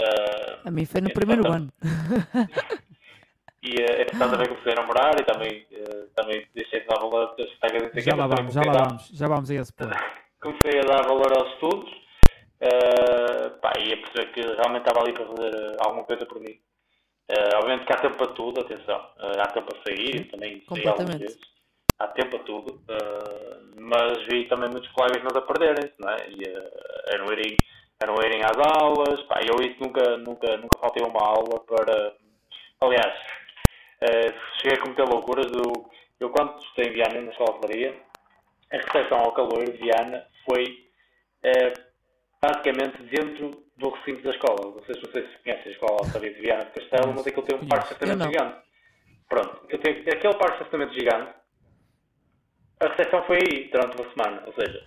[0.01, 1.73] Ah, A mim foi no primeiro ano.
[3.63, 7.35] e uh, entretanto também comecei a namorar e também, eh, também deixei de dar valor
[7.35, 9.09] às e Já lá vamos, já lá dar- vamos.
[9.13, 9.91] Já vamos a esse ponto.
[10.41, 11.91] comecei a dar valor aos estudos
[12.61, 16.59] eh, pá, e a perceber que realmente estava ali para fazer alguma coisa por mim.
[17.29, 19.11] Eh, obviamente que há tempo para tudo, atenção.
[19.19, 21.39] Eh, há tempo para sair, também saí algumas vezes.
[21.99, 22.81] Há tempo para tudo.
[22.89, 26.29] eh, mas vi também muitos colegas meus a perderem-se, não é?
[26.29, 27.59] E eh, a não irem,
[28.01, 29.21] a não irem às aulas.
[29.23, 32.15] Pá, eu isso nunca, nunca, nunca faltei a uma aula para.
[32.81, 33.15] Aliás,
[34.03, 35.91] eh, cheguei a cometer loucuras do.
[36.21, 37.95] Eu quando estudei em Viana, na escola de Faria,
[38.73, 40.89] a recepção ao calor de Viana foi
[41.43, 41.73] eh,
[42.41, 44.73] basicamente dentro do recinto da escola.
[44.73, 47.57] Vocês não sei se conhecem a escola Altaria de Viana de Castelo, mas aquilo tem
[47.57, 48.69] um parque estacionamento gigante.
[49.29, 51.35] Pronto, eu tenho, aquele parque de estacionamento gigante,
[52.81, 54.43] a recepção foi aí durante uma semana.
[54.47, 54.85] Ou seja,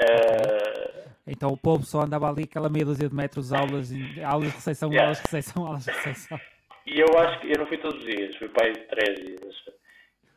[0.00, 3.90] eh, Então o povo só andava ali aquela meia dúzia de metros, aulas,
[4.24, 5.06] aulas de recepção, Yeah.
[5.08, 6.40] aulas de recepção, aulas de recepção.
[6.86, 9.54] E eu acho que eu não fui todos os dias, fui para aí três dias.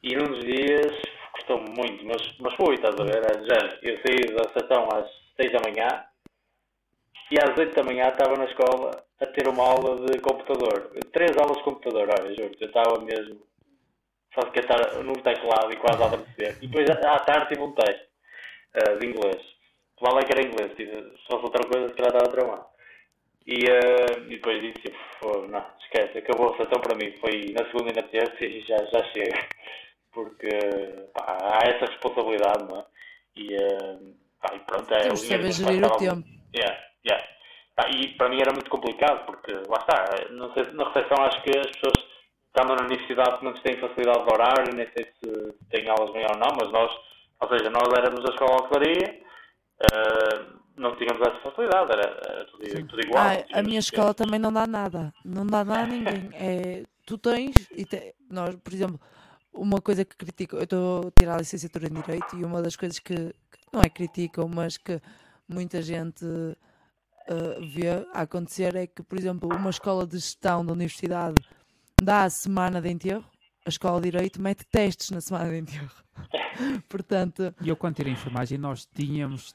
[0.02, 0.92] E num dos dias
[1.34, 3.22] custou-me muito, mas, mas fui, estás a ver?
[3.46, 3.78] Género.
[3.84, 6.06] Eu saí da estação às seis da manhã
[7.32, 10.92] e às oito da manhã estava na escola a ter uma aula de computador.
[11.14, 13.40] Três aulas de computador, olha, juro, eu estava mesmo
[14.34, 16.58] só de estar num teclado e quase a adormecer.
[16.62, 18.06] E depois à tarde tive um teste
[18.74, 19.42] eh, de inglês.
[20.02, 22.65] Lá que era inglês, se fosse outra coisa, se calhar estava tramado.
[23.46, 27.12] E, eh, e depois disse, tipo, "Pô, não, esquece, acabou a sessão para mim.
[27.20, 29.34] Foi na segunda e na terça e já, já chega.
[30.13, 30.50] Porque
[31.13, 32.86] pá, há essa responsabilidade, não é?
[33.36, 33.98] E, eh,
[34.42, 36.28] pá, e pronto, é Temos dinheiro saber gerir o tempo.
[36.56, 37.28] Yeah, yeah.
[37.76, 41.24] Pá, e para mim era muito complicado, porque lá está, não sei, se- na recepção
[41.24, 42.08] acho que as pessoas
[42.60, 46.38] estando na universidade não têm facilidade de horário, nem sei se têm aulas bem ou
[46.38, 46.91] não, mas nós,
[47.39, 49.22] ou seja, nós éramos da escola de hotelaria,
[49.82, 50.45] eh,
[50.78, 53.24] não tínhamos essa facilidade, era, era tudo, tudo igual.
[53.24, 55.13] Ah, a minha escola também não dá nada.
[55.24, 56.30] Não dá nada a ninguém.
[56.34, 59.00] É, tu tens, e te- nós, por exemplo,
[59.54, 62.76] uma coisa que critico, eu estou a tirar a licenciatura em Direito e uma das
[62.76, 65.02] coisas que, que não é criticam, mas que
[65.48, 66.26] muita gente
[67.28, 71.41] ah, vê a acontecer é que, por exemplo, uma escola de gestão da universidade
[72.02, 73.26] dá a semana de enterro,
[73.66, 75.92] a escola de Direito mete testes na semana de enterro.
[76.90, 79.54] Portanto, E eu, quando tirei enfermagem, nós tínhamos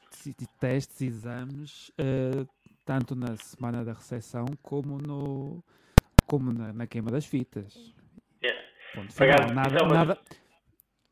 [0.59, 2.45] testes, exames, eh,
[2.85, 5.63] tanto na semana da recepção como, no,
[6.25, 7.73] como na, na queima das fitas.
[8.43, 8.61] Yeah.
[8.93, 10.19] Ponto Por acaso, final, nada, é uma- nada,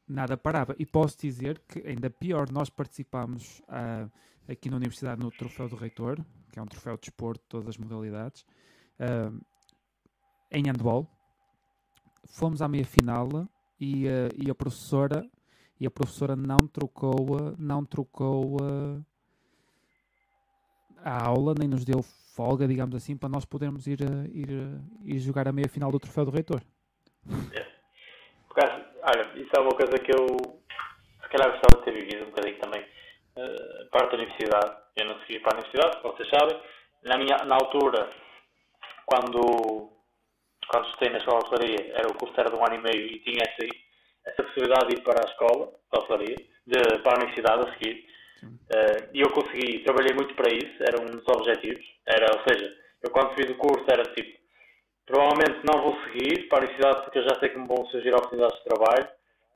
[0.07, 0.75] nada parava.
[0.79, 4.07] E posso dizer que, ainda pior, nós participámos ah,
[4.47, 7.67] aqui na Universidade no Troféu do Reitor, que é um troféu de desporto de todas
[7.69, 8.45] as modalidades,
[8.99, 9.31] ah,
[10.51, 11.09] em handball.
[12.27, 13.27] Fomos à meia final
[13.79, 15.25] e, ah, e a professora
[15.79, 18.57] e a professora não trocou a- não trocou
[21.03, 22.01] a, aula nem nos deu
[22.35, 23.99] folga digamos assim para nós podermos ir
[24.33, 24.49] ir,
[25.03, 26.61] ir jogar a meia final do troféu do reitor
[28.47, 30.27] Por acaso, olha, isso é uma coisa que eu
[31.23, 32.85] se calhar gostava de ter vivido um bocadinho também.
[33.35, 36.61] Eh, parte da universidade, eu não segui para a universidade, vocês sabem.
[37.03, 38.11] Na, minha, na altura,
[39.07, 39.89] quando,
[40.67, 43.05] quando estudei na escola de hotelaria, era o curso era de um ano e meio
[43.07, 43.65] e tinha essa,
[44.25, 46.35] essa possibilidade de ir para a escola de hotelaria,
[46.67, 48.05] de, para a universidade a seguir.
[48.69, 51.85] Eh, E eu consegui, trabalhei muito para isso, era um dos objetivos.
[52.05, 54.39] Era, ou seja, Eu quando fiz o curso era tipo,
[55.05, 58.13] provavelmente não vou seguir para a universidade porque eu já sei que me vão surgir
[58.13, 59.07] oportunidades de trabalho,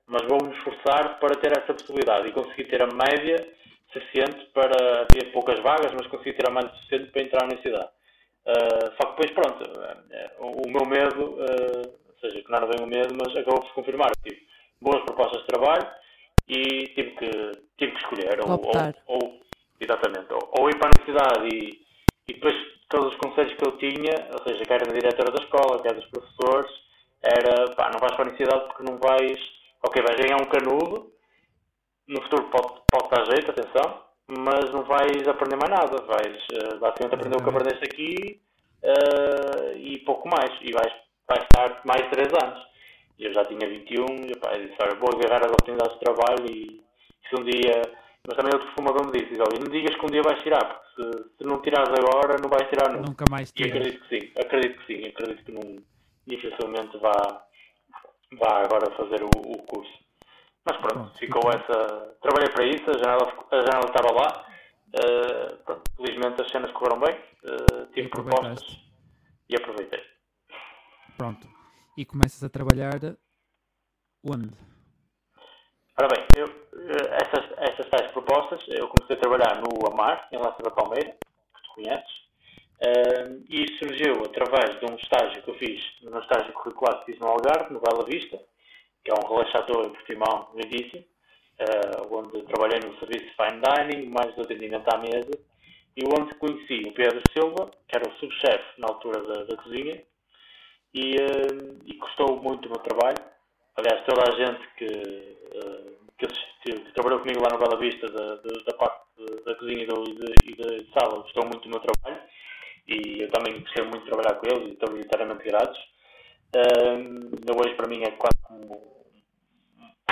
[0.06, 3.38] mas vou-me esforçar para ter essa possibilidade e conseguir ter a média
[3.93, 7.89] suficiente para ter poucas vagas, mas conseguir ter a média suficiente para entrar na universidade.
[8.47, 12.67] Uh, só que depois, pronto, uh, o, meu medo, uh, ou seja, que não era
[12.67, 14.12] bem o medo, mas acabou por se confirmar.
[14.23, 14.47] Tive
[14.81, 15.86] boas propostas de trabalho
[16.47, 18.39] e tive que, tive que escolher.
[18.39, 19.41] Ou, ou, ou,
[19.81, 21.86] exatamente, ou, ou, ir para a universidade e,
[22.29, 22.55] e depois
[22.88, 26.05] todos os conselhos que eu tinha, ou seja, quer da diretora da escola, quer dos
[26.05, 26.71] professores,
[27.21, 29.39] era pá, não vais para a universidade porque não vais,
[29.83, 31.12] ok, vais ganhar um canudo,
[32.07, 36.80] no futuro pode, pode dar jeito, atenção, mas não vais aprender mais nada, vais uh,
[36.80, 38.42] basicamente aprender o que aprendeste aqui
[38.84, 40.94] uh, e pouco mais, e vais,
[41.28, 42.68] vais estar mais 3 anos.
[43.20, 46.46] Eu já tinha 21, e pá, eu disse, olha, vou agarrar as oportunidades de trabalho
[46.46, 46.82] e
[47.28, 47.82] se um dia
[48.28, 51.02] mas também outro fumador me disse, olha, não digas que um dia vais tirar, porque
[51.02, 53.08] se, se não tirares agora, não vais tirar nunca.
[53.08, 53.74] Nunca mais tiras.
[53.74, 55.78] E acredito que sim, acredito que sim, acredito que não,
[56.28, 57.46] dificilmente vá,
[58.34, 60.07] vá agora fazer o, o curso.
[60.67, 61.62] Mas pronto, ficou então.
[61.62, 62.17] essa.
[62.21, 64.45] Trabalhei para isso, a janela, a janela estava lá.
[64.88, 68.80] Uh, pronto, felizmente as cenas correram bem, uh, tive propostas
[69.49, 70.03] e aproveitei.
[71.17, 71.47] Pronto.
[71.97, 72.99] E começas a trabalhar
[74.23, 74.51] onde?
[75.99, 80.38] Ora bem, eu, eh, essas, essas tais propostas, eu comecei a trabalhar no Amar, em
[80.38, 82.12] Laça da Palmeira, que tu conheces,
[82.84, 87.12] uh, e isso surgiu através de um estágio que eu fiz, no estágio curricular que
[87.12, 88.39] fiz no Algarve, no Bela Vista,
[89.08, 91.02] que é um relaxador em Portimão, lindíssimo,
[91.62, 95.32] uh, onde trabalhei no serviço fine dining, mais do atendimento à mesa,
[95.96, 100.04] e onde conheci o Pedro Silva, que era o subchefe na altura da, da cozinha,
[100.93, 103.17] e, uh, e gostou muito do meu trabalho.
[103.78, 108.36] Aliás, toda a gente que que, assistiu, que trabalhou comigo lá no Bela Vista, da,
[108.36, 109.06] da, da parte
[109.46, 112.22] da cozinha e, e, de, de sala, gostou muito do meu trabalho
[112.88, 115.80] e eu também gostei muito de trabalhar com eles e estou inteiramente gratos.
[116.56, 118.96] Eu hoje para mim é quase como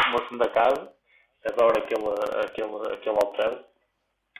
[0.10, 0.94] uma segunda casa,
[1.46, 2.04] adoro aquele,
[2.46, 3.64] aquele, aquele hotel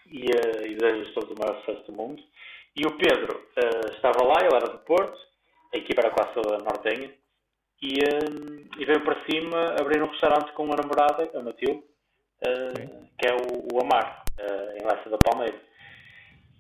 [0.08, 2.24] e, uh, e desejo todos o maior sucesso do mundo.
[2.76, 5.18] E o Pedro uh, estava lá, ele era do Porto,
[5.74, 7.14] a equipa era quase toda nortenha,
[7.82, 11.84] e, uh, e veio para cima abrir um restaurante com uma namorada, a Matilde,
[12.42, 14.24] uh, que é o, o Amar,
[14.78, 15.58] em Leça da Palmeira.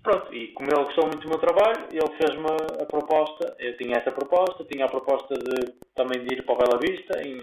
[0.01, 2.45] Pronto, e como ele gostou muito do meu trabalho, ele fez-me
[2.81, 6.57] a proposta, eu tinha essa proposta, tinha a proposta de também de ir para o
[6.57, 7.35] Bela Vista, em,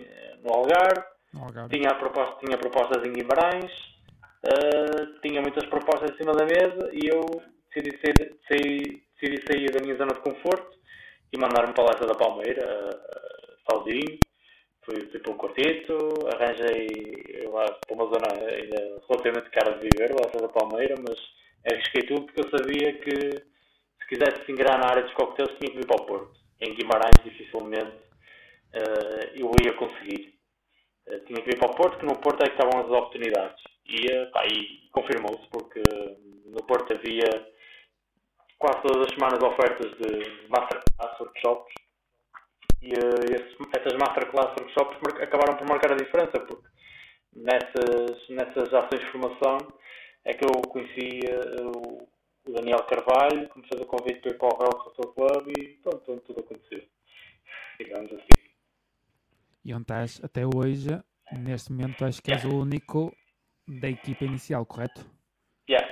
[0.42, 1.04] no Algarve.
[1.70, 3.72] Tinha, proposta, tinha propostas em Guimarães,
[4.46, 7.22] uh, tinha muitas propostas em cima da mesa e eu
[7.74, 7.98] decidi
[8.46, 10.78] sair, decidi sair da minha zona de conforto
[11.32, 12.90] e mandar-me para a Leça da Palmeira,
[13.70, 14.20] sozinho,
[14.84, 15.96] fui, fui para um quartito,
[16.34, 21.18] arranjei lá para uma zona ainda relativamente cara de viver, lá da Palmeira, mas
[21.66, 23.10] arrisquei tudo porque eu sabia que
[24.00, 26.32] se quisesse se ingrar na área dos coquetéis tinha que vir para o Porto.
[26.60, 27.96] Em Guimarães dificilmente
[28.74, 30.34] uh, eu ia conseguir.
[31.06, 33.62] Uh, tinha que vir para o Porto, que no Porto é que estavam as oportunidades.
[33.86, 35.82] E, uh, pá, e confirmou-se porque
[36.46, 37.52] no Porto havia
[38.58, 41.74] quase todas as semanas ofertas de masterclass, workshops,
[42.80, 42.92] e
[43.76, 46.68] essas masterclass workshops acabaram por marcar a diferença, porque
[47.34, 49.58] nessas, nessas ações de formação
[50.24, 52.06] é que eu conheci uh,
[52.46, 55.52] o Daniel Carvalho, que me fez o convite para ir para o Real Football Club
[55.58, 56.82] e pronto, tudo aconteceu.
[57.78, 58.41] Digamos assim.
[59.64, 60.88] E onde estás até hoje,
[61.32, 63.14] neste momento, acho que és o único
[63.80, 65.04] da equipa inicial, correto?
[65.68, 65.86] Yeah.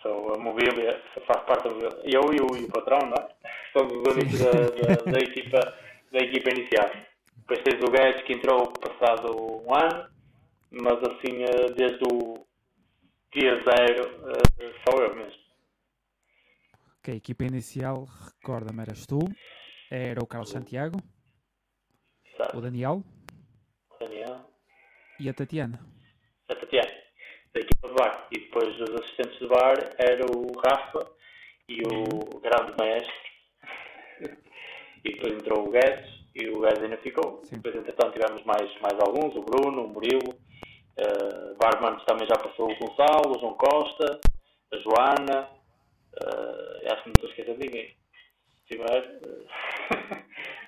[0.00, 2.00] Sou a mobília, faço parte mobília.
[2.04, 3.28] Eu e o, e o patrão, não é?
[3.72, 5.58] Somos os únicos da, da, da equipa
[6.12, 6.90] da equipa inicial.
[7.36, 9.34] Depois tens o Guedes que entrou passado
[9.66, 10.08] um ano,
[10.70, 12.46] mas assim eh, desde o
[13.34, 15.40] dia zero eh, só eu mesmo.
[16.98, 19.18] Ok, a equipa inicial, recorda-me, eras tu,
[19.90, 20.98] era o Carlos Santiago,
[22.54, 23.02] O Daniel,
[23.90, 24.40] o Daniel
[25.18, 25.80] e a Tatiana.
[26.48, 26.92] A Tatiana,
[27.52, 28.28] da equipa de bar.
[28.32, 31.10] E depois os assistentes de bar era o Rafa
[31.68, 32.40] e o uhum.
[32.40, 33.28] grande mestre
[35.04, 37.40] e depois entrou o Guedes e o Guedes ainda ficou.
[37.44, 37.56] Sim.
[37.56, 42.70] Depois, entretanto, tivemos mais, mais alguns, o Bruno, o Murilo, uh, Barmanos também já passou
[42.70, 44.20] o Gonçalo, o João Costa,
[44.72, 45.48] a Joana,
[46.22, 47.96] uh, acho que não estou a esquecer de ninguém.
[48.56, 49.46] Se tiver, uh,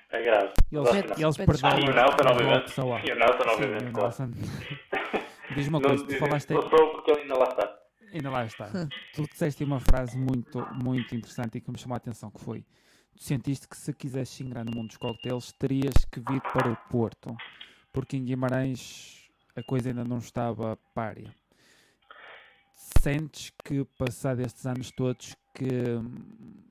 [0.11, 0.53] é grave.
[0.71, 1.69] Eles, eles perderam.
[1.69, 3.07] Ah, e o Nelson, obviamente.
[3.07, 4.15] E o Nelson, obviamente, claro.
[5.55, 6.53] Diz-me uma coisa, tu falaste.
[6.53, 7.77] Não sou porque ele ainda lá está.
[8.13, 8.69] Ainda lá está.
[9.13, 12.65] tu disseste uma frase muito, muito interessante e que me chamou a atenção, que foi
[13.15, 16.75] tu sentiste que se quisesse ingrar no mundo dos coquetéis terias que vir para o
[16.89, 17.35] Porto,
[17.91, 21.33] porque em Guimarães a coisa ainda não estava párea.
[23.01, 26.61] Sentes que, passado estes anos todos, que hum,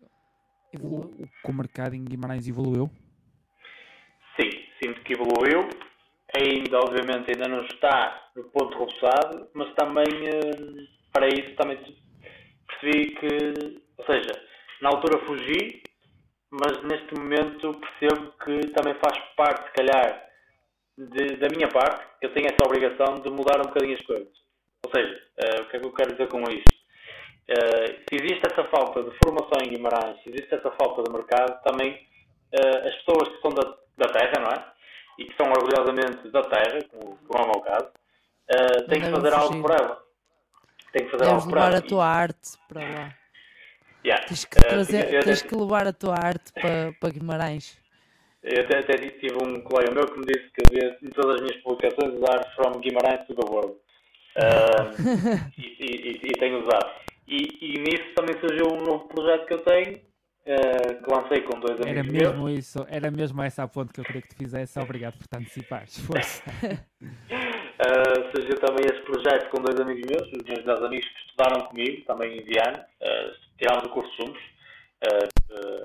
[0.78, 2.90] o, que o mercado em Guimarães evoluiu?
[4.90, 5.68] Sim, sinto que evoluiu.
[6.34, 11.76] Ainda, obviamente, ainda não está no ponto roçado, mas também, eh, para isso, também
[12.68, 14.30] percebi que, ou seja,
[14.80, 15.82] na altura fugi,
[16.50, 20.24] mas neste momento percebo que também faz parte, se calhar,
[20.96, 24.32] de, da minha parte, eu tenho essa obrigação de mudar um bocadinho as coisas.
[24.84, 26.74] Ou seja, uh, o que é que eu quero dizer com isto?
[27.50, 31.60] Uh, se existe essa falta de formação em Guimarães, se existe essa falta de mercado,
[31.64, 31.94] também
[32.54, 34.79] uh, as pessoas que são da, da terra, não é?
[35.20, 37.90] E que são orgulhosamente da terra, como, como é o meu caso,
[38.88, 40.02] têm que fazer algo por ela.
[40.92, 41.78] Têm que fazer Deves algo por levar ela.
[41.78, 43.14] a tua arte para lá.
[44.02, 44.26] Yeah.
[44.26, 47.78] Tens que, trazer, tens que levar a tua arte para, para Guimarães.
[48.42, 51.42] Eu até, até tive um colega meu que me disse que devia, em todas as
[51.42, 53.74] minhas publicações, usar From Guimarães to the World.
[54.36, 56.90] Uh, e, e, e, tenho usado.
[57.28, 60.00] E, e, nisso também surgiu um novo projeto que eu tenho,
[60.46, 62.58] uh, que lancei com dois amigos era mesmo meus.
[62.58, 64.78] Isso, era mesmo essa a ponto que eu queria que tu fizesse.
[64.78, 65.98] Obrigado por te antecipares.
[66.00, 66.42] Força.
[66.62, 71.66] uh, surgiu também esse projeto com dois amigos meus, os meus dois amigos que estudaram
[71.66, 72.86] comigo, também em Viana.
[73.58, 74.42] tirámos o curso juntos,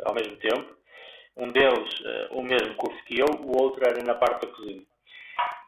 [0.06, 0.76] ao mesmo tempo
[1.38, 4.82] um deles uh, o mesmo curso que eu, o outro era na parte da cozinha.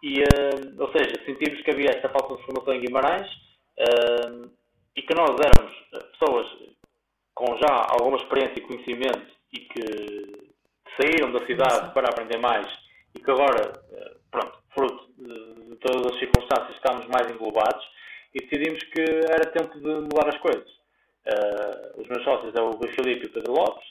[0.02, 3.28] E, uh, ou seja, sentimos que havia esta falta de formação em Guimarães
[3.80, 4.50] uh,
[4.96, 5.74] e que nós éramos
[6.12, 6.48] pessoas
[7.38, 10.50] com já alguma experiência e conhecimento e que
[11.00, 12.68] saíram da cidade para aprender mais
[13.14, 13.74] e que agora,
[14.32, 17.86] pronto, fruto de, de todas as circunstâncias, estamos mais englobados
[18.34, 20.68] e decidimos que era tempo de mudar as coisas.
[21.98, 23.88] os meus sócios é o Rui Filipe e o Pedro Lopes,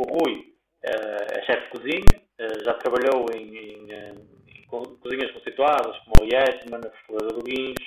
[0.00, 6.14] o Rui é chefe de cozinha, eh, já trabalhou em, em, em cozinhas conceituadas como
[6.20, 7.84] o Yetman, a Fortaleza do Guinhos,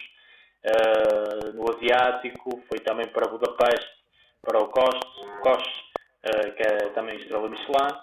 [0.64, 3.99] eh, no Asiático, foi também para Budapeste,
[4.42, 5.84] para o Coste,
[6.56, 7.94] que é também estrela Michelin,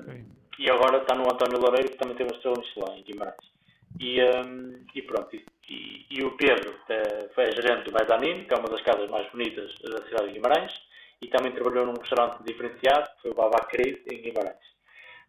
[0.00, 0.24] okay.
[0.58, 3.58] e agora está no António Loureiro, que também tem uma estrela Michelin em Guimarães.
[3.98, 5.34] E, um, e pronto,
[5.68, 9.30] e, e, o Pedro é, foi gerente do Mezzanine, que é uma das casas mais
[9.32, 10.72] bonitas da cidade de Guimarães,
[11.20, 14.68] e também trabalhou num restaurante diferenciado, que foi o Baba Cris, em Guimarães.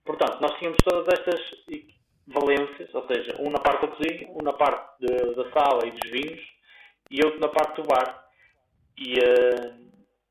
[0.05, 1.39] Portanto, nós tínhamos todas estas
[2.27, 5.91] valências, ou seja, um na parte da cozinha, um na parte de, da sala e
[5.91, 6.41] dos vinhos,
[7.09, 8.28] e outro na parte do bar.
[8.99, 9.73] E uh,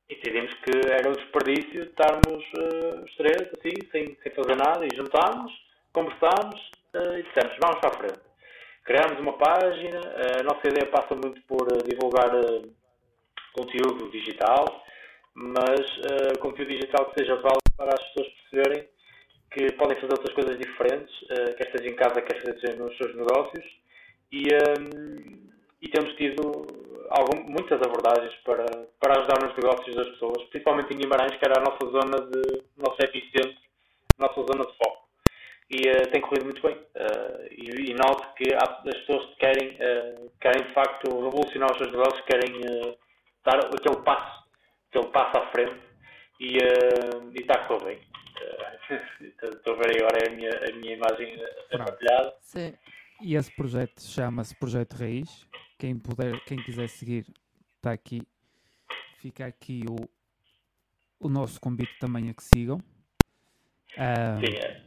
[0.09, 4.95] decidimos que era um desperdício estarmos uh, os três, assim, sem, sem fazer nada, e
[4.95, 5.51] juntámos,
[5.93, 6.61] conversámos
[6.95, 8.21] uh, e dissemos, vamos para a frente.
[8.85, 10.01] Criámos uma página,
[10.41, 12.31] a nossa ideia passa muito por divulgar
[13.53, 14.64] conteúdo digital,
[15.35, 18.89] mas uh, conteúdo digital que seja válido para as pessoas perceberem
[19.51, 23.14] que podem fazer outras coisas diferentes, uh, quer seja em casa, quer seja nos seus
[23.14, 23.64] negócios,
[24.33, 25.49] e, um,
[25.81, 26.66] e temos tido
[27.11, 28.65] algum, muitas abordagens para,
[29.01, 32.63] para ajudar nos negócios das pessoas, principalmente em Guimarães, que era a nossa zona de,
[32.77, 33.57] nosso epicentro,
[34.19, 35.09] nossa zona de foco.
[35.71, 36.77] E uh, tem corrido muito bem.
[36.77, 41.71] Uh, e, e noto que há, as pessoas que querem, uh, querem de facto revolucionar
[41.73, 42.61] os seus negócios, querem
[43.45, 44.45] dar aquele passo
[44.91, 45.79] que ele passa à frente
[46.41, 48.01] e, uh, e está a correr bem.
[49.43, 51.39] Estou a ver agora a minha, a minha imagem
[51.71, 52.35] partilhada.
[52.41, 52.75] Sim.
[53.21, 55.47] E esse projeto chama-se Projeto Raiz.
[55.79, 57.26] Quem, puder, quem quiser seguir,
[57.76, 58.22] está aqui.
[59.18, 60.09] Fica aqui o,
[61.24, 62.79] o nosso convite também a que sigam.
[63.95, 64.83] Uh, Sim, é.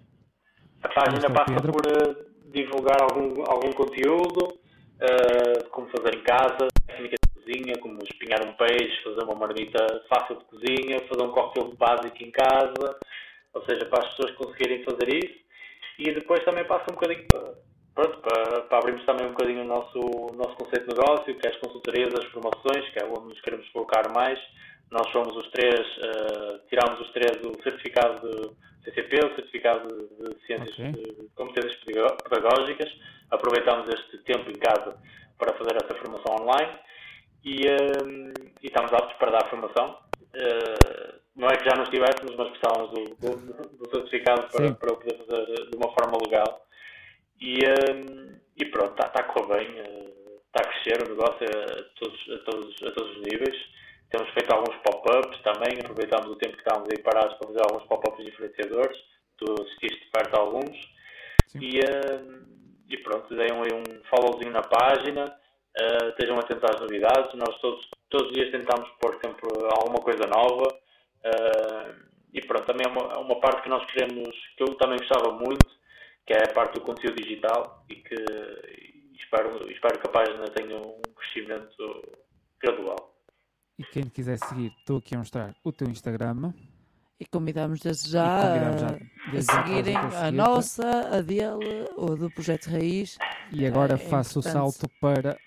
[0.83, 1.71] a página passa Pedro.
[1.71, 8.45] por uh, divulgar algum, algum conteúdo, uh, como fazer em casa, técnicas cozinha, como espinhar
[8.45, 12.99] um peixe, fazer uma marmita fácil de cozinha, fazer um coquetel básico em casa,
[13.53, 15.41] ou seja, para as pessoas conseguirem fazer isso.
[15.99, 17.53] E depois também passa um bocadinho para,
[17.93, 21.47] pronto, para, para abrirmos também um bocadinho o nosso, o nosso conceito de negócio, que
[21.47, 24.39] é as consultorias, as formações, que é onde nos queremos colocar mais.
[24.89, 28.49] Nós somos os três, uh, tiramos os três o certificado de
[28.83, 30.91] CCP, o certificado de, de Ciências okay.
[30.91, 31.75] de Competências
[32.23, 32.91] Pedagógicas.
[33.29, 34.97] Aproveitamos este tempo em casa
[35.37, 36.71] para fazer essa formação online
[37.43, 39.97] e, uh, e estamos aptos para dar formação.
[40.35, 44.93] Uh, não é que já não estivéssemos, mas precisávamos do, do, do certificado para, para
[44.93, 46.65] o poder fazer de uma forma legal.
[47.41, 49.77] E, uh, e pronto, está tá a correr bem,
[50.45, 53.57] está a crescer o negócio a todos, a todos, a todos os níveis.
[54.11, 57.87] Temos feito alguns pop-ups também, aproveitamos o tempo que estávamos aí parados para fazer alguns
[57.87, 58.97] pop-ups diferenciadores.
[59.37, 60.77] Tu assististe perto a alguns.
[61.59, 61.79] E,
[62.89, 65.33] e pronto, dei um, um followzinho na página.
[65.79, 67.33] Uh, estejam atentos às novidades.
[67.35, 70.67] Nós todos, todos os dias tentamos pôr sempre alguma coisa nova.
[71.25, 74.97] Uh, e pronto, também é uma, é uma, parte que nós queremos, que eu também
[74.97, 75.65] gostava muito,
[76.25, 80.45] que é a parte do conteúdo digital e que e espero, espero que a página
[80.49, 82.17] tenha um crescimento
[82.61, 83.15] gradual.
[83.77, 86.53] E quem quiser seguir, estou aqui a mostrar o teu Instagram
[87.19, 90.31] E convidamos desde já, convidamos já- a, desde a a seguirem a a seguir-te.
[90.35, 93.17] nossa, a dele, ou do Projeto Raiz.
[93.51, 95.37] E agora É faço o salto para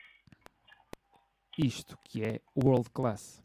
[1.59, 3.43] isto, que é o World Class.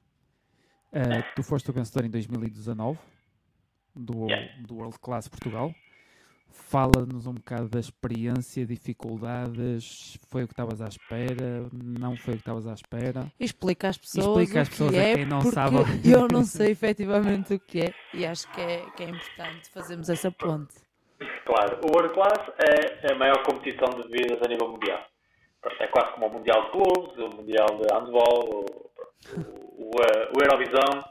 [0.92, 2.98] Uh, tu foste o vencedor em 2019
[3.96, 4.62] do, Yeah.
[4.64, 5.74] do World Class Portugal.
[6.52, 12.38] Fala-nos um bocado da experiência, dificuldades, foi o que estavas à espera, não foi o
[12.38, 13.32] que estavas à espera.
[13.40, 16.28] Explica às pessoas explica às pessoas que a é, quem não sabe o que- eu
[16.32, 17.94] não sei efetivamente o que é.
[18.14, 20.76] E acho que é, que é importante fazermos essa ponte.
[21.46, 25.04] Claro, o World Class é a maior competição de bebidas a nível mundial.
[25.80, 28.90] É quase como o Mundial de Clubes, o Mundial de Handball, o,
[29.36, 31.04] o, o, o Eurovisão,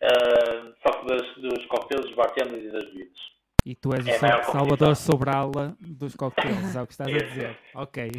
[0.00, 3.37] eh, só que das, dos coquetéis, dos bartenders e das bebidas.
[3.68, 7.18] E tu és É o Sal- Salvador Sobrala dos coquetéis, é o que estás a
[7.18, 7.54] dizer.
[7.74, 8.10] Ok.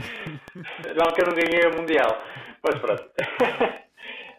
[0.95, 2.23] Não que eu não ganhei o Mundial,
[2.61, 3.09] mas pronto.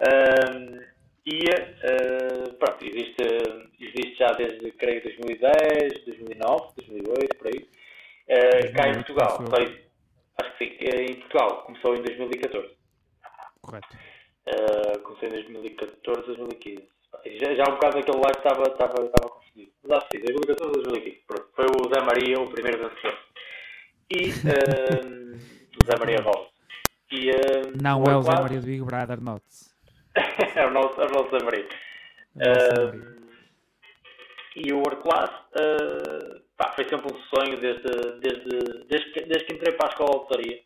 [0.00, 0.80] Ahm,
[1.26, 3.22] e eh, pronto, existe,
[3.80, 7.68] existe já desde, creio, 2010, 2009, 2008, por aí.
[8.28, 9.84] Eh, cá em 2008, Portugal, sei-
[10.40, 12.70] acho que sim, eh, em Portugal começou em 2014.
[13.60, 13.98] Correto.
[14.46, 16.88] Uh, comecei em 2014, 2015.
[17.26, 19.72] Já, já um bocado aquele live estava, estava, estava confundido.
[19.82, 21.22] Mas acho que sim, 2014, 2015.
[21.26, 21.48] Pronto.
[21.54, 23.18] Foi o Zé Maria o primeiro vencedor.
[24.10, 24.28] E
[25.78, 26.48] o Zé Maria Rosa.
[27.12, 29.70] E, um, Não é o Zé Maria do Big Brother, note-se.
[30.56, 31.68] é o nosso, é o nosso Zé Maria.
[32.36, 33.20] Zé Maria.
[34.56, 37.90] E o World Class uh, pá, foi sempre um sonho desde,
[38.20, 40.60] desde, desde, que, desde que entrei para a escola de lotaria.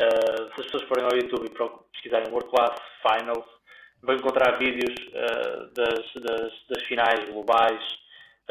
[0.00, 3.44] Uh, se as pessoas forem ao YouTube e pesquisarem World Class Finals,
[4.02, 7.82] vão encontrar vídeos uh, das, das, das finais globais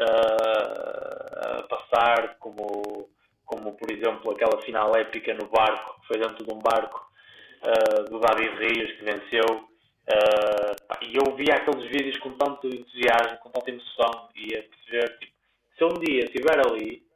[0.00, 3.08] uh, a passar, como,
[3.44, 7.10] como por exemplo aquela final épica no barco, que foi dentro de um barco
[7.62, 9.68] uh, do David Rios que venceu.
[11.02, 15.32] E eu via aqueles vídeos com tanto entusiasmo, com tanta emoção, e a perceber, tipo,
[15.76, 17.06] se um dia estiver ali,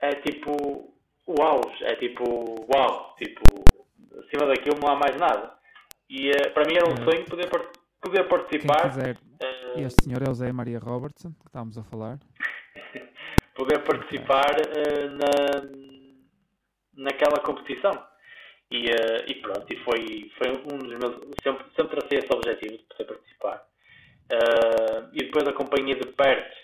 [0.00, 0.92] é tipo
[1.40, 3.44] auge, é tipo, uau, tipo,
[4.18, 5.56] acima daquilo não há mais nada.
[6.14, 7.04] E eh, para mim era um É.
[7.04, 7.50] sonho poder,
[8.00, 9.16] poder participar, eh,
[9.84, 12.20] este senhor é o Zé Maria Robertson, que estávamos a falar.
[13.56, 17.92] poder participar eh, na, naquela competição.
[18.70, 18.86] E,
[19.26, 21.14] e pronto, e foi, foi um dos meus.
[21.42, 23.66] Sempre, sempre tracei esse objetivo de poder participar.
[24.30, 26.56] Eh, e depois acompanhei de perto,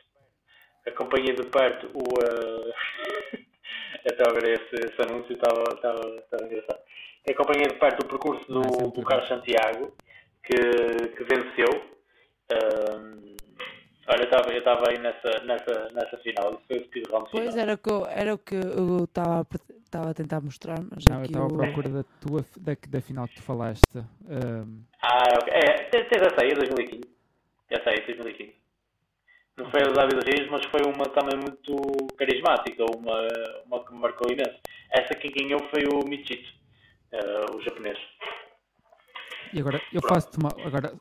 [0.86, 2.04] acompanhei de perto o.
[2.22, 3.40] eh,
[4.12, 6.79] até agora esse, esse anúncio estava, estava, estava engraçado.
[7.40, 9.94] Acompanhei de perto o percurso do, do Carlos Santiago,
[10.42, 11.90] que, que venceu.
[14.08, 17.30] Olha, eu estava- eu aí nessa, nessa, nessa final, isso foi o speedrun final.
[17.30, 20.40] Pois era o que eu, era o que eu estava a pre- estava a tentar
[20.40, 21.56] mostrar, mas Não, eu aqui estava à o...
[21.56, 23.98] procura da tua da, da final que tu falaste.
[24.28, 25.52] Ahm, Ah, ok.
[25.54, 27.02] É, tens tens essa aí, 2015.
[27.70, 28.52] Essa aí, 2015.
[29.56, 33.28] Não foi a do David Reis, mas foi uma também muito carismática, uma,
[33.66, 34.58] uma que me marcou imenso.
[34.90, 36.50] Essa quem ganhou foi o Michito,
[37.50, 37.98] o japonês.
[39.52, 40.94] e agora eu faço-te uma agora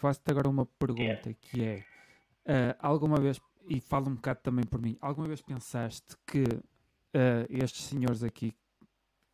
[0.00, 1.84] faço-te agora uma pergunta que é
[2.46, 6.44] ah, alguma vez e falo um bocado também por mim, alguma vez pensaste que
[7.14, 8.54] ah, estes senhores aqui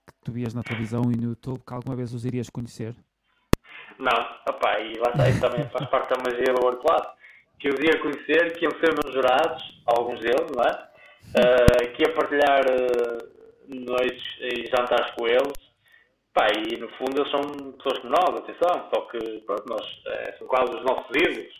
[0.06, 2.94] que tu vias na televisão e no YouTube, que alguma vez os irias conhecer?
[3.98, 4.18] Não,
[4.48, 6.82] opá, e lá está, isso também faz parte da magia do World.
[7.58, 10.90] Que eu ia conhecer, que iam ser meus jurados, alguns deles, não é?
[11.36, 12.64] Eh, que ia partilhar
[13.68, 15.69] noites e jantares com eles.
[16.32, 17.40] Pá, e no fundo eles são
[17.72, 21.52] pessoas como nós, atenção, só que pronto, nós, eh, são quase os nossos ídolos.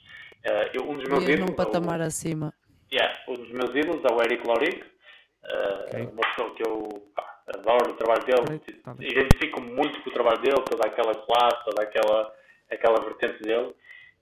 [0.44, 1.50] Eh, eu- um dos meus Ias ídolos.
[1.50, 2.54] num patamar acima.
[2.92, 6.08] Yeah, um dos meus ídolos é o Eric Lorig, uh, Ok.
[6.12, 9.08] uma pessoa que eu pá, adoro o trabalho dele, Ok, tá bem.
[9.10, 12.34] identifico muito com o trabalho dele, toda aquela classe, toda aquela,
[12.70, 13.74] aquela vertente dele.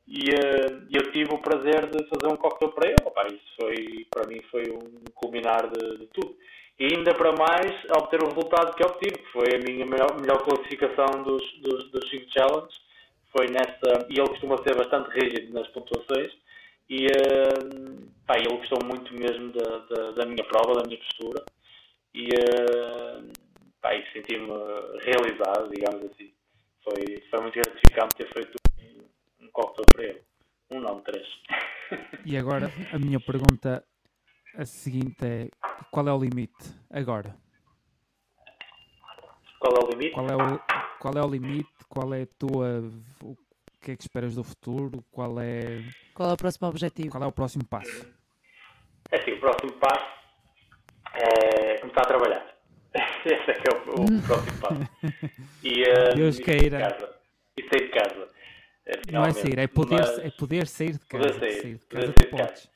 [0.06, 2.96] E uh, eu tive o prazer de fazer um cocktail para ele.
[3.04, 6.34] Opá, isso foi, para mim foi um culminar de, de tudo.
[6.78, 10.44] E ainda para mais obter o resultado que obtive, que foi a minha melhor, melhor
[10.44, 12.80] classificação dos, dos, dos 5 challenges.
[13.32, 16.32] Foi nessa, e ele costuma ser bastante rígido nas pontuações.
[16.88, 21.44] E uh, pá, ele gostou muito mesmo da, da, da minha prova, da minha postura.
[22.14, 23.28] E, uh,
[23.92, 24.48] e senti-me
[25.02, 26.32] realizado, digamos assim.
[26.84, 30.22] Foi, foi muito gratificante ter feito um, um cocktail para ele.
[30.70, 31.26] Um não, três.
[32.24, 33.82] E agora a minha pergunta
[34.58, 35.48] a seguinte é
[35.90, 37.34] qual é o limite agora?
[39.60, 40.14] Qual é o limite?
[40.14, 40.60] Qual é o,
[41.00, 41.68] qual é o limite?
[41.88, 42.82] Qual é a tua.
[43.22, 43.36] O
[43.80, 45.04] que é que esperas do futuro?
[45.10, 45.82] Qual é,
[46.14, 47.10] Qual é o próximo objetivo?
[47.10, 48.06] qual é o próximo passo?
[49.10, 50.06] É assim, o próximo passo
[51.14, 52.54] é começar a trabalhar.
[53.24, 54.90] Esse é que é o, o próximo passo.
[55.62, 56.78] E, uh, Deus e queira.
[56.80, 57.14] sair de casa.
[57.56, 58.28] E sair de casa.
[58.86, 59.40] É, Não é finalmente.
[59.40, 61.24] sair, é poder, Mas- é poder sair de casa.
[61.28, 62.48] Poder sair, sair de poder casa sair de casa.
[62.48, 62.70] podes.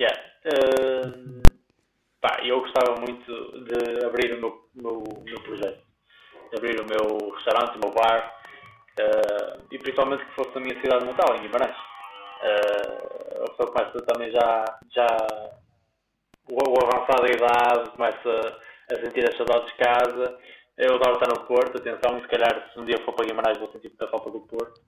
[0.00, 0.22] Yeah.
[2.20, 3.32] Pá, eu gostava muito
[3.64, 5.82] de abrir o meu, meu, meu projeto.
[6.50, 8.32] De abrir o meu restaurante, o meu bar.
[9.00, 11.76] uh, e principalmente que fosse na minha cidade natal, em Guimarães.
[11.76, 15.06] Uh, a pessoa começa também já, já
[16.48, 18.58] o, o avançado da idade, começa
[18.90, 20.38] a sentir as saudades de casa.
[20.76, 23.58] Eu adoro estar no Porto, atenção, e se calhar se um dia for para Guimarães
[23.58, 24.80] vou sentir muita falta do Porto.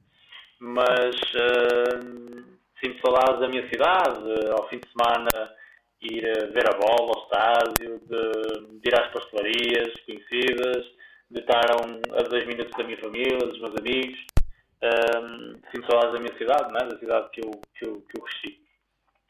[0.59, 5.55] Mas uh, sinto saudades da minha cidade, ao fim de semana
[6.01, 10.85] ir eh, ver a bola ao estádio, de, de ir às pastelarias conhecidas,
[11.31, 14.19] de estar a, um, a dois minutos da minha família, dos meus amigos.
[14.83, 16.81] Um, sinto saudades da minha cidade, né?
[16.87, 18.61] da cidade que eu, que eu, que eu cresci.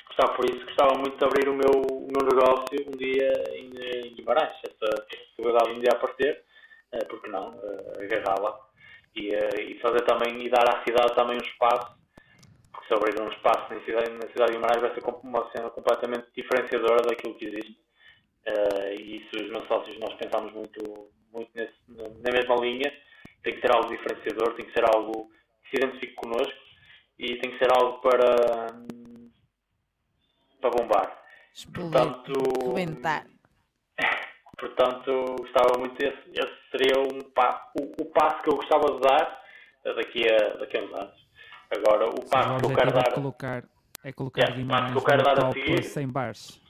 [0.09, 4.09] Gostava por isso, gostava muito de abrir o meu, o meu negócio um dia em,
[4.09, 6.43] em Guimarães, essa, possibilidade de um dia aparecer,
[6.93, 8.59] eh, porque não, eh, agarrá-la
[9.15, 11.96] e, eh, e fazer também e dar à cidade também um espaço
[12.87, 15.71] porque se abrir um espaço na cidade, na cidade de Guimarães vai ser uma cena
[15.71, 17.87] completamente diferenciadora daquilo que existe
[18.49, 22.93] Eh, e isso os meus sócios nós pensamos muito, muito nesse, na mesma linha
[23.43, 25.29] tem que ser algo diferenciador, tem que ser algo
[25.65, 26.61] que se identifique connosco
[27.19, 28.67] e tem que ser algo para
[30.61, 32.33] para bombar Explodir, portanto.
[34.59, 39.43] Portanto, gostava muito esse, esse seria um o, o passo que eu gostava de dar
[39.97, 41.26] daqui a, daqui a uns anos.
[41.71, 43.65] Agora, o passo que eu quero objetivo é dar, colocar,
[44.05, 46.61] é colocar Yeah, Guimarães que eu quero no dar a seguir- 100 bares.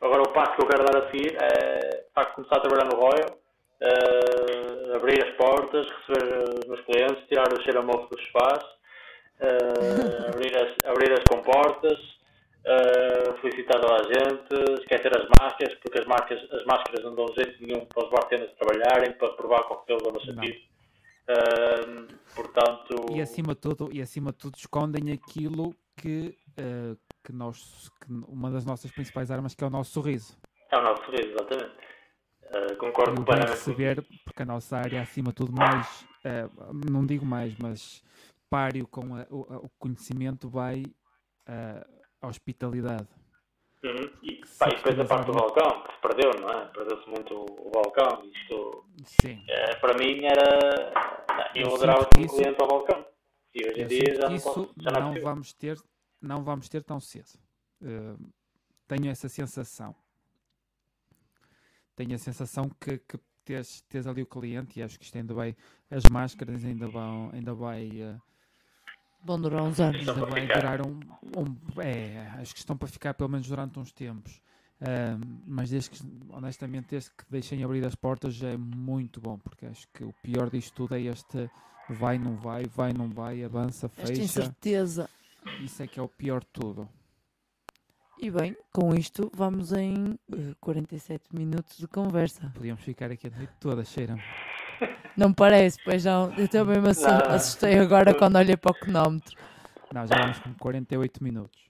[0.00, 2.96] agora o passo que eu quero dar a seguir é para começar a trabalhar no
[2.96, 3.38] Royal,
[3.80, 8.64] eh, abrir as portas, receber os meus clientes, tirar o cheiro a mofo dos sofás,
[9.40, 11.98] eh, abrir, as, abrir as comportas,
[12.64, 17.28] eh, felicitar toda a gente, esquecer as máscaras, porque as, marcas, as máscaras não dão
[17.34, 20.68] jeito nenhum para os bartenders trabalharem, para provar coquetéis ou uma chatice.
[22.34, 27.90] Portanto, E acima de tudo, e acima de tudo escondem aquilo que, eh, que nós,
[28.00, 30.36] que uma das nossas principais armas que é o nosso sorriso.
[30.70, 31.76] é o nosso sorriso, exatamente.
[32.52, 33.46] E concordo contigo.
[33.48, 36.48] receber, porque a nossa área acima de tudo mais, eh,
[36.90, 38.02] não digo mais, mas
[38.48, 40.82] páreo com a- o, o conhecimento vai
[41.46, 43.08] a hospitalidade.
[43.82, 44.10] Uhum.
[44.22, 46.66] E, pá, e depois a parte do balcão, que se perdeu, não é?
[46.66, 48.22] Perdeu-se muito o, o balcão.
[48.26, 49.42] Isto, Sim.
[49.48, 51.19] eh, para mim, era.
[51.54, 53.06] Eu Eu adorava ter que um isso- cliente ao balcão.
[53.54, 55.78] E hoje em dia já não, isso posso, já não, não vamos ter,
[56.20, 57.30] não vamos ter tão cedo.
[57.82, 58.16] Eh,
[58.86, 59.94] tenho essa sensação.
[61.96, 65.34] Tenho a sensação que, que tens, tens ali o cliente e acho que isto ainda
[65.34, 65.56] vai,
[65.90, 68.16] as máscaras ainda vão, ainda vai, eh,
[69.22, 69.98] Vão durar uns anos.
[70.00, 70.54] Ainda vai ficar.
[70.60, 70.98] durar um,
[71.36, 74.40] um- é, acho que estão para ficar pelo menos durante uns tempos.
[75.46, 75.98] Mas desde que,
[76.30, 80.12] honestamente, desde que deixem abrir as portas já é muito bom, porque acho que o
[80.22, 81.50] pior disto tudo é este
[81.88, 84.22] vai, não vai, vai, não vai, avança, Esta fecha.
[84.22, 85.08] incerteza.
[85.60, 86.88] Isso é que é o pior de tudo.
[88.18, 92.52] E bem, com isto vamos em eh, 47 minutos de conversa.
[92.54, 94.16] Podíamos ficar aqui a noite toda, cheira
[95.16, 96.30] Não parece, pois não.
[96.34, 99.36] Eu também me assustei agora quando olhei para o cronómetro.
[99.92, 101.69] Não, já vamos com 48 minutos.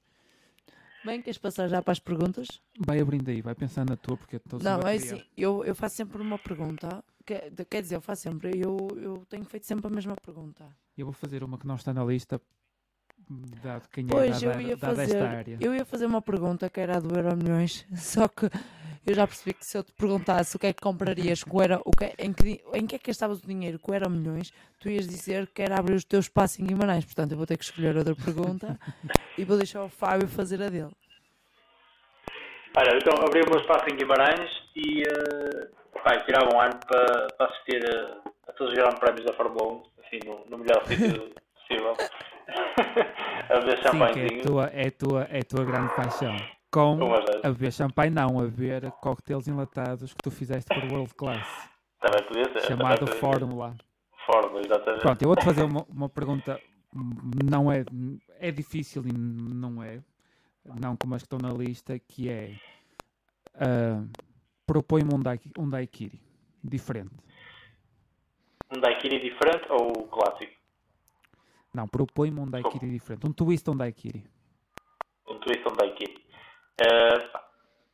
[1.05, 2.46] Bem, queres passar já para as perguntas?
[2.78, 5.74] Vai abrindo aí, vai pensando na tua, porque eu estou Não, é assim, eu, eu
[5.74, 7.03] faço sempre uma pergunta.
[7.24, 10.66] Que, de- quer dizer, eu faço sempre, eu, eu tenho feito sempre a mesma pergunta.
[10.96, 12.40] Eu vou fazer uma que não está na lista,
[13.62, 15.57] dado quem é Pois, eu dada, ia dada fazer, esta área.
[15.61, 18.46] eu ia fazer uma pergunta que era a do Euro Milhões, só que
[19.07, 21.62] eu já percebi que se eu te perguntasse o que é que comprarias com o
[21.62, 24.53] Euro, o que, em, que, em que é que gastavas o dinheiro com Euro Milhões,
[24.78, 27.57] tu ias dizer que era abrir o teu espaço em Guimarães, portanto eu vou ter
[27.57, 28.78] que escolher outra pergunta
[29.38, 30.90] e vou deixar o Fábio fazer a dele.
[32.76, 35.68] Olha, então abri o meu espaço em Guimarães e eh,
[36.05, 39.32] pá, eu tirava um ano para, para assistir a, a todos os grandes prémios da
[39.32, 41.34] Fórmula 1, assim, no, no melhor sítio
[41.66, 41.96] possível.
[43.51, 44.42] a Sim, que é a champanhezinho.
[44.42, 46.59] tua, é a tua, é a tua grande paixão.
[46.70, 46.98] Com
[47.42, 51.68] a beber champanhe, não, a beber coquetéis enlatados que tu fizeste por World Class,
[52.00, 52.60] Também podia ser.
[52.68, 53.20] chamado podia ser.
[53.20, 53.76] Fórmula.
[54.24, 55.00] Fórmula, exatamente.
[55.02, 56.60] Pronto, eu vou-te fazer uma, uma pergunta,
[57.50, 57.84] não é,
[58.38, 60.00] é difícil e não é,
[60.80, 62.54] não como as que estão na lista, que é,
[63.54, 64.04] ah,
[64.64, 66.20] propõe-me um, daiki- um daiquiri,
[66.62, 67.10] diferente.
[68.72, 70.52] Um daiquiri diferente ou clássico?
[71.74, 74.24] Não, propõe-me um daiquiri diferente, um twist um daiquiri.
[75.28, 76.19] Um twist um daiquiri?
[76.81, 77.45] Eh, pá,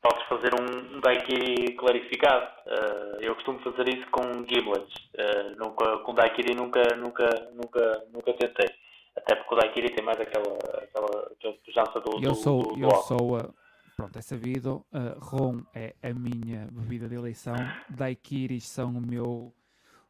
[0.03, 2.47] podes fazer um, daiquiri clarificado.
[2.67, 4.95] Eh, eu costumo fazer isso com giblets.
[5.15, 8.69] Eh, nunca, com daiquiri nunca, nunca, nunca, nunca tentei.
[9.17, 12.75] Até porque o daiquiri tem mais aquela, aquela, aquela pujança do, Eu do, sou, do,
[12.75, 13.03] do eu álcool.
[13.03, 13.49] sou, ah,
[13.97, 17.57] pronto, é sabido, ah, rom é a minha bebida de eleição,
[17.89, 19.55] daiquiris são o meu,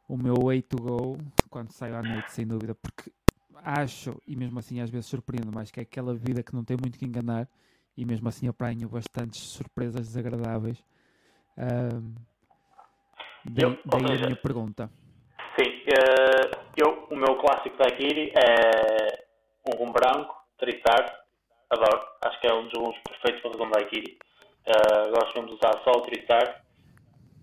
[0.09, 1.17] o meu way to go
[1.49, 3.09] quando saio à noite, sem dúvida, porque
[3.63, 6.75] acho, e mesmo assim às vezes surpreendo mais, que é aquela vida que não tem
[6.75, 7.47] muito que enganar
[7.97, 10.77] e mesmo assim apanho bastantes surpresas desagradáveis.
[11.57, 12.13] Ahm,
[13.43, 14.89] daí, Eu- daí a seja, minha pergunta.
[15.59, 19.25] Sim, eh, eu, o meu clássico daiquiri é
[19.67, 21.25] um rum branco, tristar,
[21.71, 24.19] adoro, acho que é um dos rumos perfeitos para fazer um daiquiri.
[24.65, 26.63] Eh, gosto mesmo de usar só o tristar,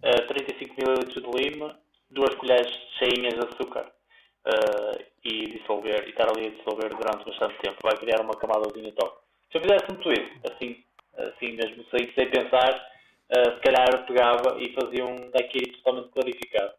[0.02, 1.76] eh, 35 ml de lima,
[2.10, 3.90] duas colheres cheinhas de açúcar
[4.46, 8.92] eh, e dissolver, e estar ali a dissolver durante bastante tempo, vai criar uma camadazinha
[8.92, 9.23] top.
[9.50, 10.84] Se eu fizesse tudo isso, assim,
[11.16, 12.72] assim mesmo, sem, sem pensar,
[13.30, 16.74] eh, se calhar pegava e fazia um daiquiri totalmente clarificado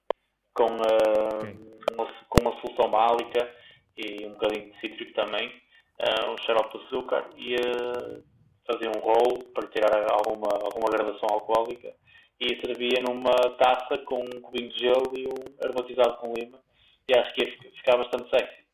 [0.53, 1.55] com, ah, Ok.
[1.93, 3.49] uma, com uma solução málica
[3.97, 5.51] e um bocadinho de cítrico também,
[5.99, 8.20] ah, um xarope de açúcar e ah,
[8.68, 11.93] fazia um rolo para tirar alguma, alguma gradação alcoólica
[12.39, 16.59] e servia numa taça com um cubinho de gelo e um aromatizado com lima
[17.07, 18.66] e acho que ia fi- ficar bastante sexy.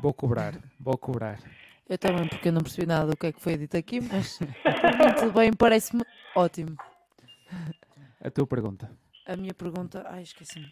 [0.00, 1.38] Vou cobrar, vou cobrar.
[1.88, 4.38] Eu também, porque eu não percebi nada do que é que foi dito aqui, mas
[5.18, 6.04] tudo bem, parece-me
[6.34, 6.76] ótimo.
[8.20, 8.90] A tua pergunta.
[9.26, 10.04] A minha pergunta.
[10.08, 10.68] Ai, esqueci-me.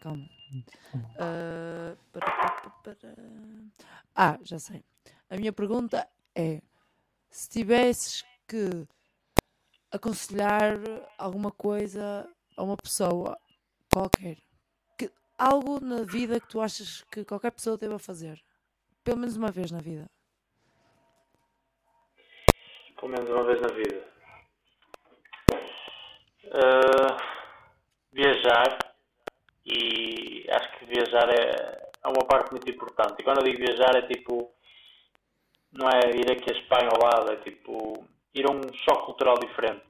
[0.00, 0.28] Calma.
[1.18, 3.14] Ah, para, para, para.
[4.14, 4.84] Ah, já sei.
[5.28, 6.62] A minha pergunta é:
[7.30, 8.86] se tivesses que
[9.90, 10.78] aconselhar
[11.18, 13.38] alguma coisa a uma pessoa
[13.92, 14.38] qualquer,
[14.98, 18.42] que, algo na vida que tu achas que qualquer pessoa deva fazer,
[19.02, 20.10] pelo menos uma vez na vida.
[23.04, 24.02] Pelo menos uma vez na vida.
[26.52, 27.16] Ah,
[28.10, 28.78] viajar
[29.66, 33.16] e acho que viajar é, é uma parte muito importante.
[33.18, 34.50] E quando eu digo viajar é tipo
[35.70, 39.38] não é ir aqui a Espanha ao lado, é tipo ir a um choque cultural
[39.38, 39.84] diferente.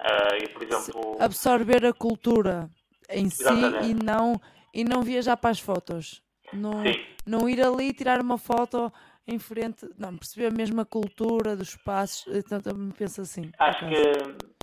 [0.00, 2.70] Ah, e por exemplo, Absorver a cultura
[3.10, 3.88] em si Exatamente.
[3.88, 4.40] e não,
[4.72, 6.22] e não viajar para as fotos.
[6.52, 8.92] Não, sim, não ir ali tirar uma foto
[9.26, 13.50] em frente, não, perceber mesmo a cultura dos espaços, então também penso assim.
[13.58, 13.96] acho que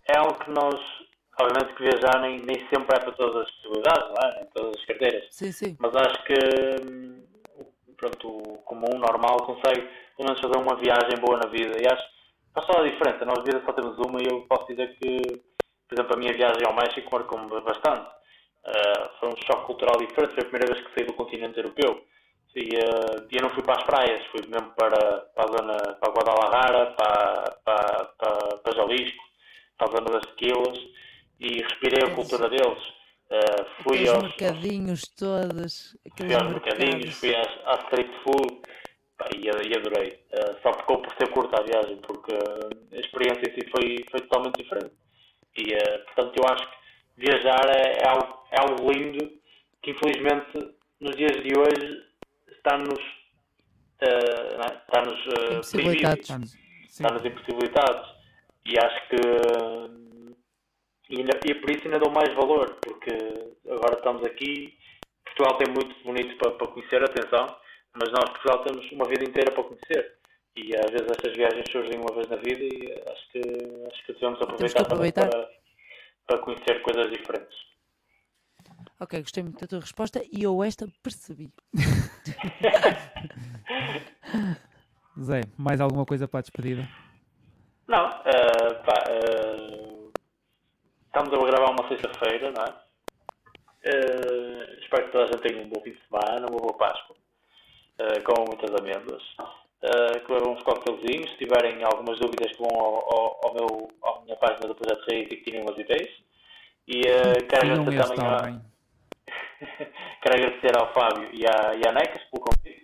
[0.09, 0.79] é algo que nós,
[1.39, 4.35] obviamente que viajar nem, nem sempre é para todas as possibilidades, não é?
[4.35, 5.27] Nem todas as carteiras.
[5.31, 5.77] Sim, sim.
[5.79, 6.33] mas acho que
[6.85, 7.23] hum,
[7.97, 9.87] pronto, o comum, normal, consegue
[10.17, 11.81] pelo menos fazer uma viagem boa na vida.
[11.81, 12.13] E acho que
[12.53, 13.25] faz toda a diferença.
[13.25, 15.21] Nós, vida, só temos uma e eu posso dizer que,
[15.87, 18.09] por exemplo, a minha viagem ao México marcou-me bastante.
[18.65, 20.33] Ah, foi um choque cultural diferente.
[20.33, 22.03] Foi a primeira vez que saí do continente europeu.
[22.55, 22.69] E,
[23.31, 26.91] e eu não fui para as praias, fui mesmo para, para a zona, para Guadalajara,
[26.91, 29.23] para, para, para, para Jalisco,
[29.77, 30.79] para a zona das tequilas
[31.39, 32.93] e respirei a cultura deles.
[33.33, 38.61] Ah, fui Aqueles aos, mercadinhos todos, fui aos mercadinhos, fui às, à street food
[39.17, 40.23] pá, e, e adorei.
[40.31, 44.05] Uh, só ficou por ser curta a viagem, porque uh, a experiência em si foi,
[44.11, 44.93] foi totalmente diferente.
[45.57, 46.75] E, uh, portanto, eu acho que
[47.17, 49.31] viajar é, é, algo, é algo lindo
[49.81, 52.05] que, infelizmente, nos dias de hoje
[52.57, 54.81] está-nos uh, não é?
[54.87, 56.27] está-nos uh, Impossibilitados.
[56.27, 56.51] proibido
[56.89, 58.13] está-nos impossibilitados.
[58.65, 59.15] E acho que.
[61.09, 63.11] E, ainda- e por isso ainda dou mais valor, porque
[63.69, 64.77] agora estamos aqui.
[65.25, 67.55] Portugal tem muito bonito para, para conhecer, atenção,
[67.93, 70.17] mas nós, Portugal, temos uma vida inteira para conhecer.
[70.55, 73.39] E às vezes estas viagens surgem uma vez na vida e acho que,
[73.91, 75.27] acho que devemos aproveitar, também aproveitar.
[75.29, 75.49] para,
[76.27, 77.57] para conhecer coisas diferentes.
[78.99, 81.49] Ok, gostei muito da tua resposta e eu esta percebi.
[85.21, 86.85] Zé, mais alguma coisa para a despedida?
[87.87, 90.09] Não, eh, pá, eh,
[91.05, 92.73] estamos a gravar uma sexta-feira, não é?
[93.85, 97.15] Eh, espero que toda a gente tenha um bom fim de semana, uma boa Páscoa,
[97.99, 99.21] eh, com muitas amêndoas.
[99.83, 103.91] Eh, que bebam uns coquetelzinhos, se tiverem algumas dúvidas que vão ao, ao, ao meu,
[104.01, 106.09] à minha página do Projeto Raiz e que tirem umas ideias.
[106.87, 108.61] E eh, quero agradecer também.
[110.21, 112.83] quero agradecer ao Fábio e à, e à Necas pelo convite.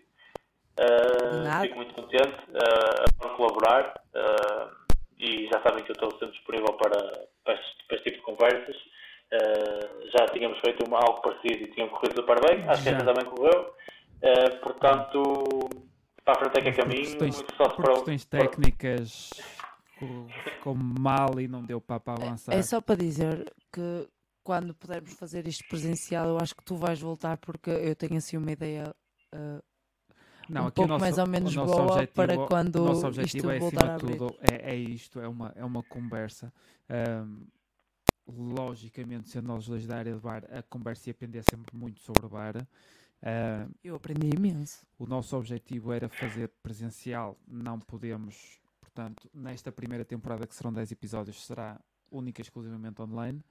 [0.80, 4.71] Uh, fico muito contente uh, a colaborar uh,
[5.17, 8.23] e já sabem que eu estou sempre disponível para, para, este, para este tipo de
[8.23, 8.75] conversas.
[9.32, 13.03] Uh, já tínhamos feito uma, algo parecido e tinha corrido super bem, acho que esta
[13.03, 13.73] também correu.
[14.23, 15.69] Uh, portanto,
[16.23, 19.30] para a frente é que é Por caminho, questões, muito por para, questões para- técnicas
[20.45, 22.53] ficou- mal e não deu para, para avançar.
[22.55, 24.07] É só para dizer que
[24.49, 28.35] quando pudermos fazer isto presencial, eu acho que tu vais voltar porque eu tenho assim
[28.35, 28.95] uma ideia
[29.35, 29.63] uh,
[30.49, 33.07] Não, um pouco nosso- mais ou menos nosso boa objetivo- para o quando nosso isto
[33.07, 34.17] objetivo é, voltar a acima de abrir.
[34.17, 36.51] tudo, é, é isto, é uma, é uma conversa.
[36.89, 37.43] Ahm,
[38.27, 42.25] logicamente, sendo nós dois da área de bar, a conversa ia pender sempre muito sobre
[42.25, 42.55] o bar.
[43.21, 44.83] Ahm, Eu aprendi imenso.
[44.97, 50.91] o nosso objetivo era fazer presencial, não podemos, portanto, nesta primeira temporada, que serão 10
[50.91, 51.79] episódios, será
[52.11, 53.43] única e exclusivamente online.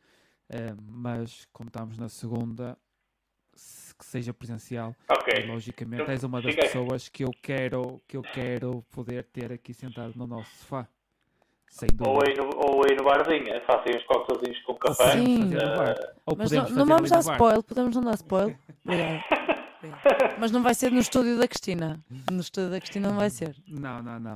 [0.51, 2.76] Ahm, mas, como estamos na segunda,
[3.55, 4.94] se- que seja presencial.
[5.11, 5.34] Ok.
[5.42, 9.53] E, logicamente, Então, és uma das pessoas que eu quero que eu quero poder ter
[9.53, 10.88] aqui sentado no nosso sofá.
[11.70, 12.30] Sem Ou dúvida.
[12.30, 15.12] aí no, ou aí no barzinho, façam uns coquetelzinhos com café.
[15.12, 15.51] Sim.
[15.51, 16.14] Bar.
[16.24, 18.59] Ou Mas não, não vamos dar spoiler, podemos não dar spoiler.
[18.84, 19.24] Obrigada.
[20.40, 22.03] Mas não vai ser no estúdio da Cristina.
[22.32, 23.55] No estúdio da Cristina não vai ser.
[23.68, 24.32] Não, não, não.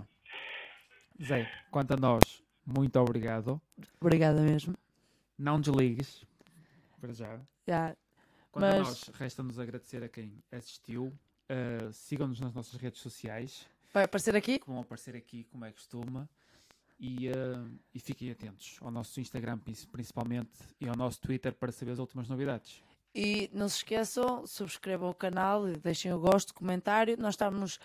[1.22, 3.60] Zé, quanto a nós, muito obrigado.
[4.00, 4.74] Obrigada mesmo.
[5.42, 6.24] Não desligues.
[7.00, 7.40] Para já.
[7.66, 7.96] Já.
[8.52, 11.06] Quanto a Mas- nós, resta-nos agradecer a quem assistiu.
[11.50, 14.60] Uh, Sigam-nos nas nossas redes sociais, Vai aparecer aqui?
[14.66, 16.26] vão aparecer aqui, como é costume.
[17.00, 21.72] E, uh, e fiquem atentos ao nosso Instagram, prin- principalmente, e ao nosso Twitter para
[21.72, 22.80] saber as últimas novidades.
[23.14, 27.16] E não se esqueçam, subscrevam o canal e deixem o gosto, comentário.
[27.18, 27.80] Nós estamos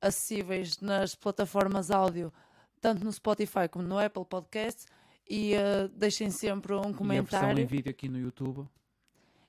[0.00, 2.32] acessíveis nas plataformas áudio,
[2.80, 4.84] tanto no Spotify como no Apple Podcast.
[5.30, 7.62] E eh, deixem sempre um E a comentário.
[7.62, 8.68] em vídeo aqui no YouTube.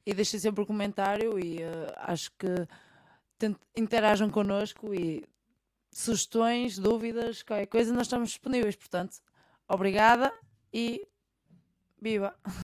[0.06, 1.40] E deixem sempre um comentário.
[1.40, 2.48] E eh, acho que
[3.76, 5.26] interajam connosco e
[5.92, 8.76] sugestões, dúvidas, qualquer coisa, nós estamos disponíveis.
[8.76, 9.18] Portanto,
[9.68, 10.32] obrigada
[10.72, 11.08] e
[12.00, 12.36] viva!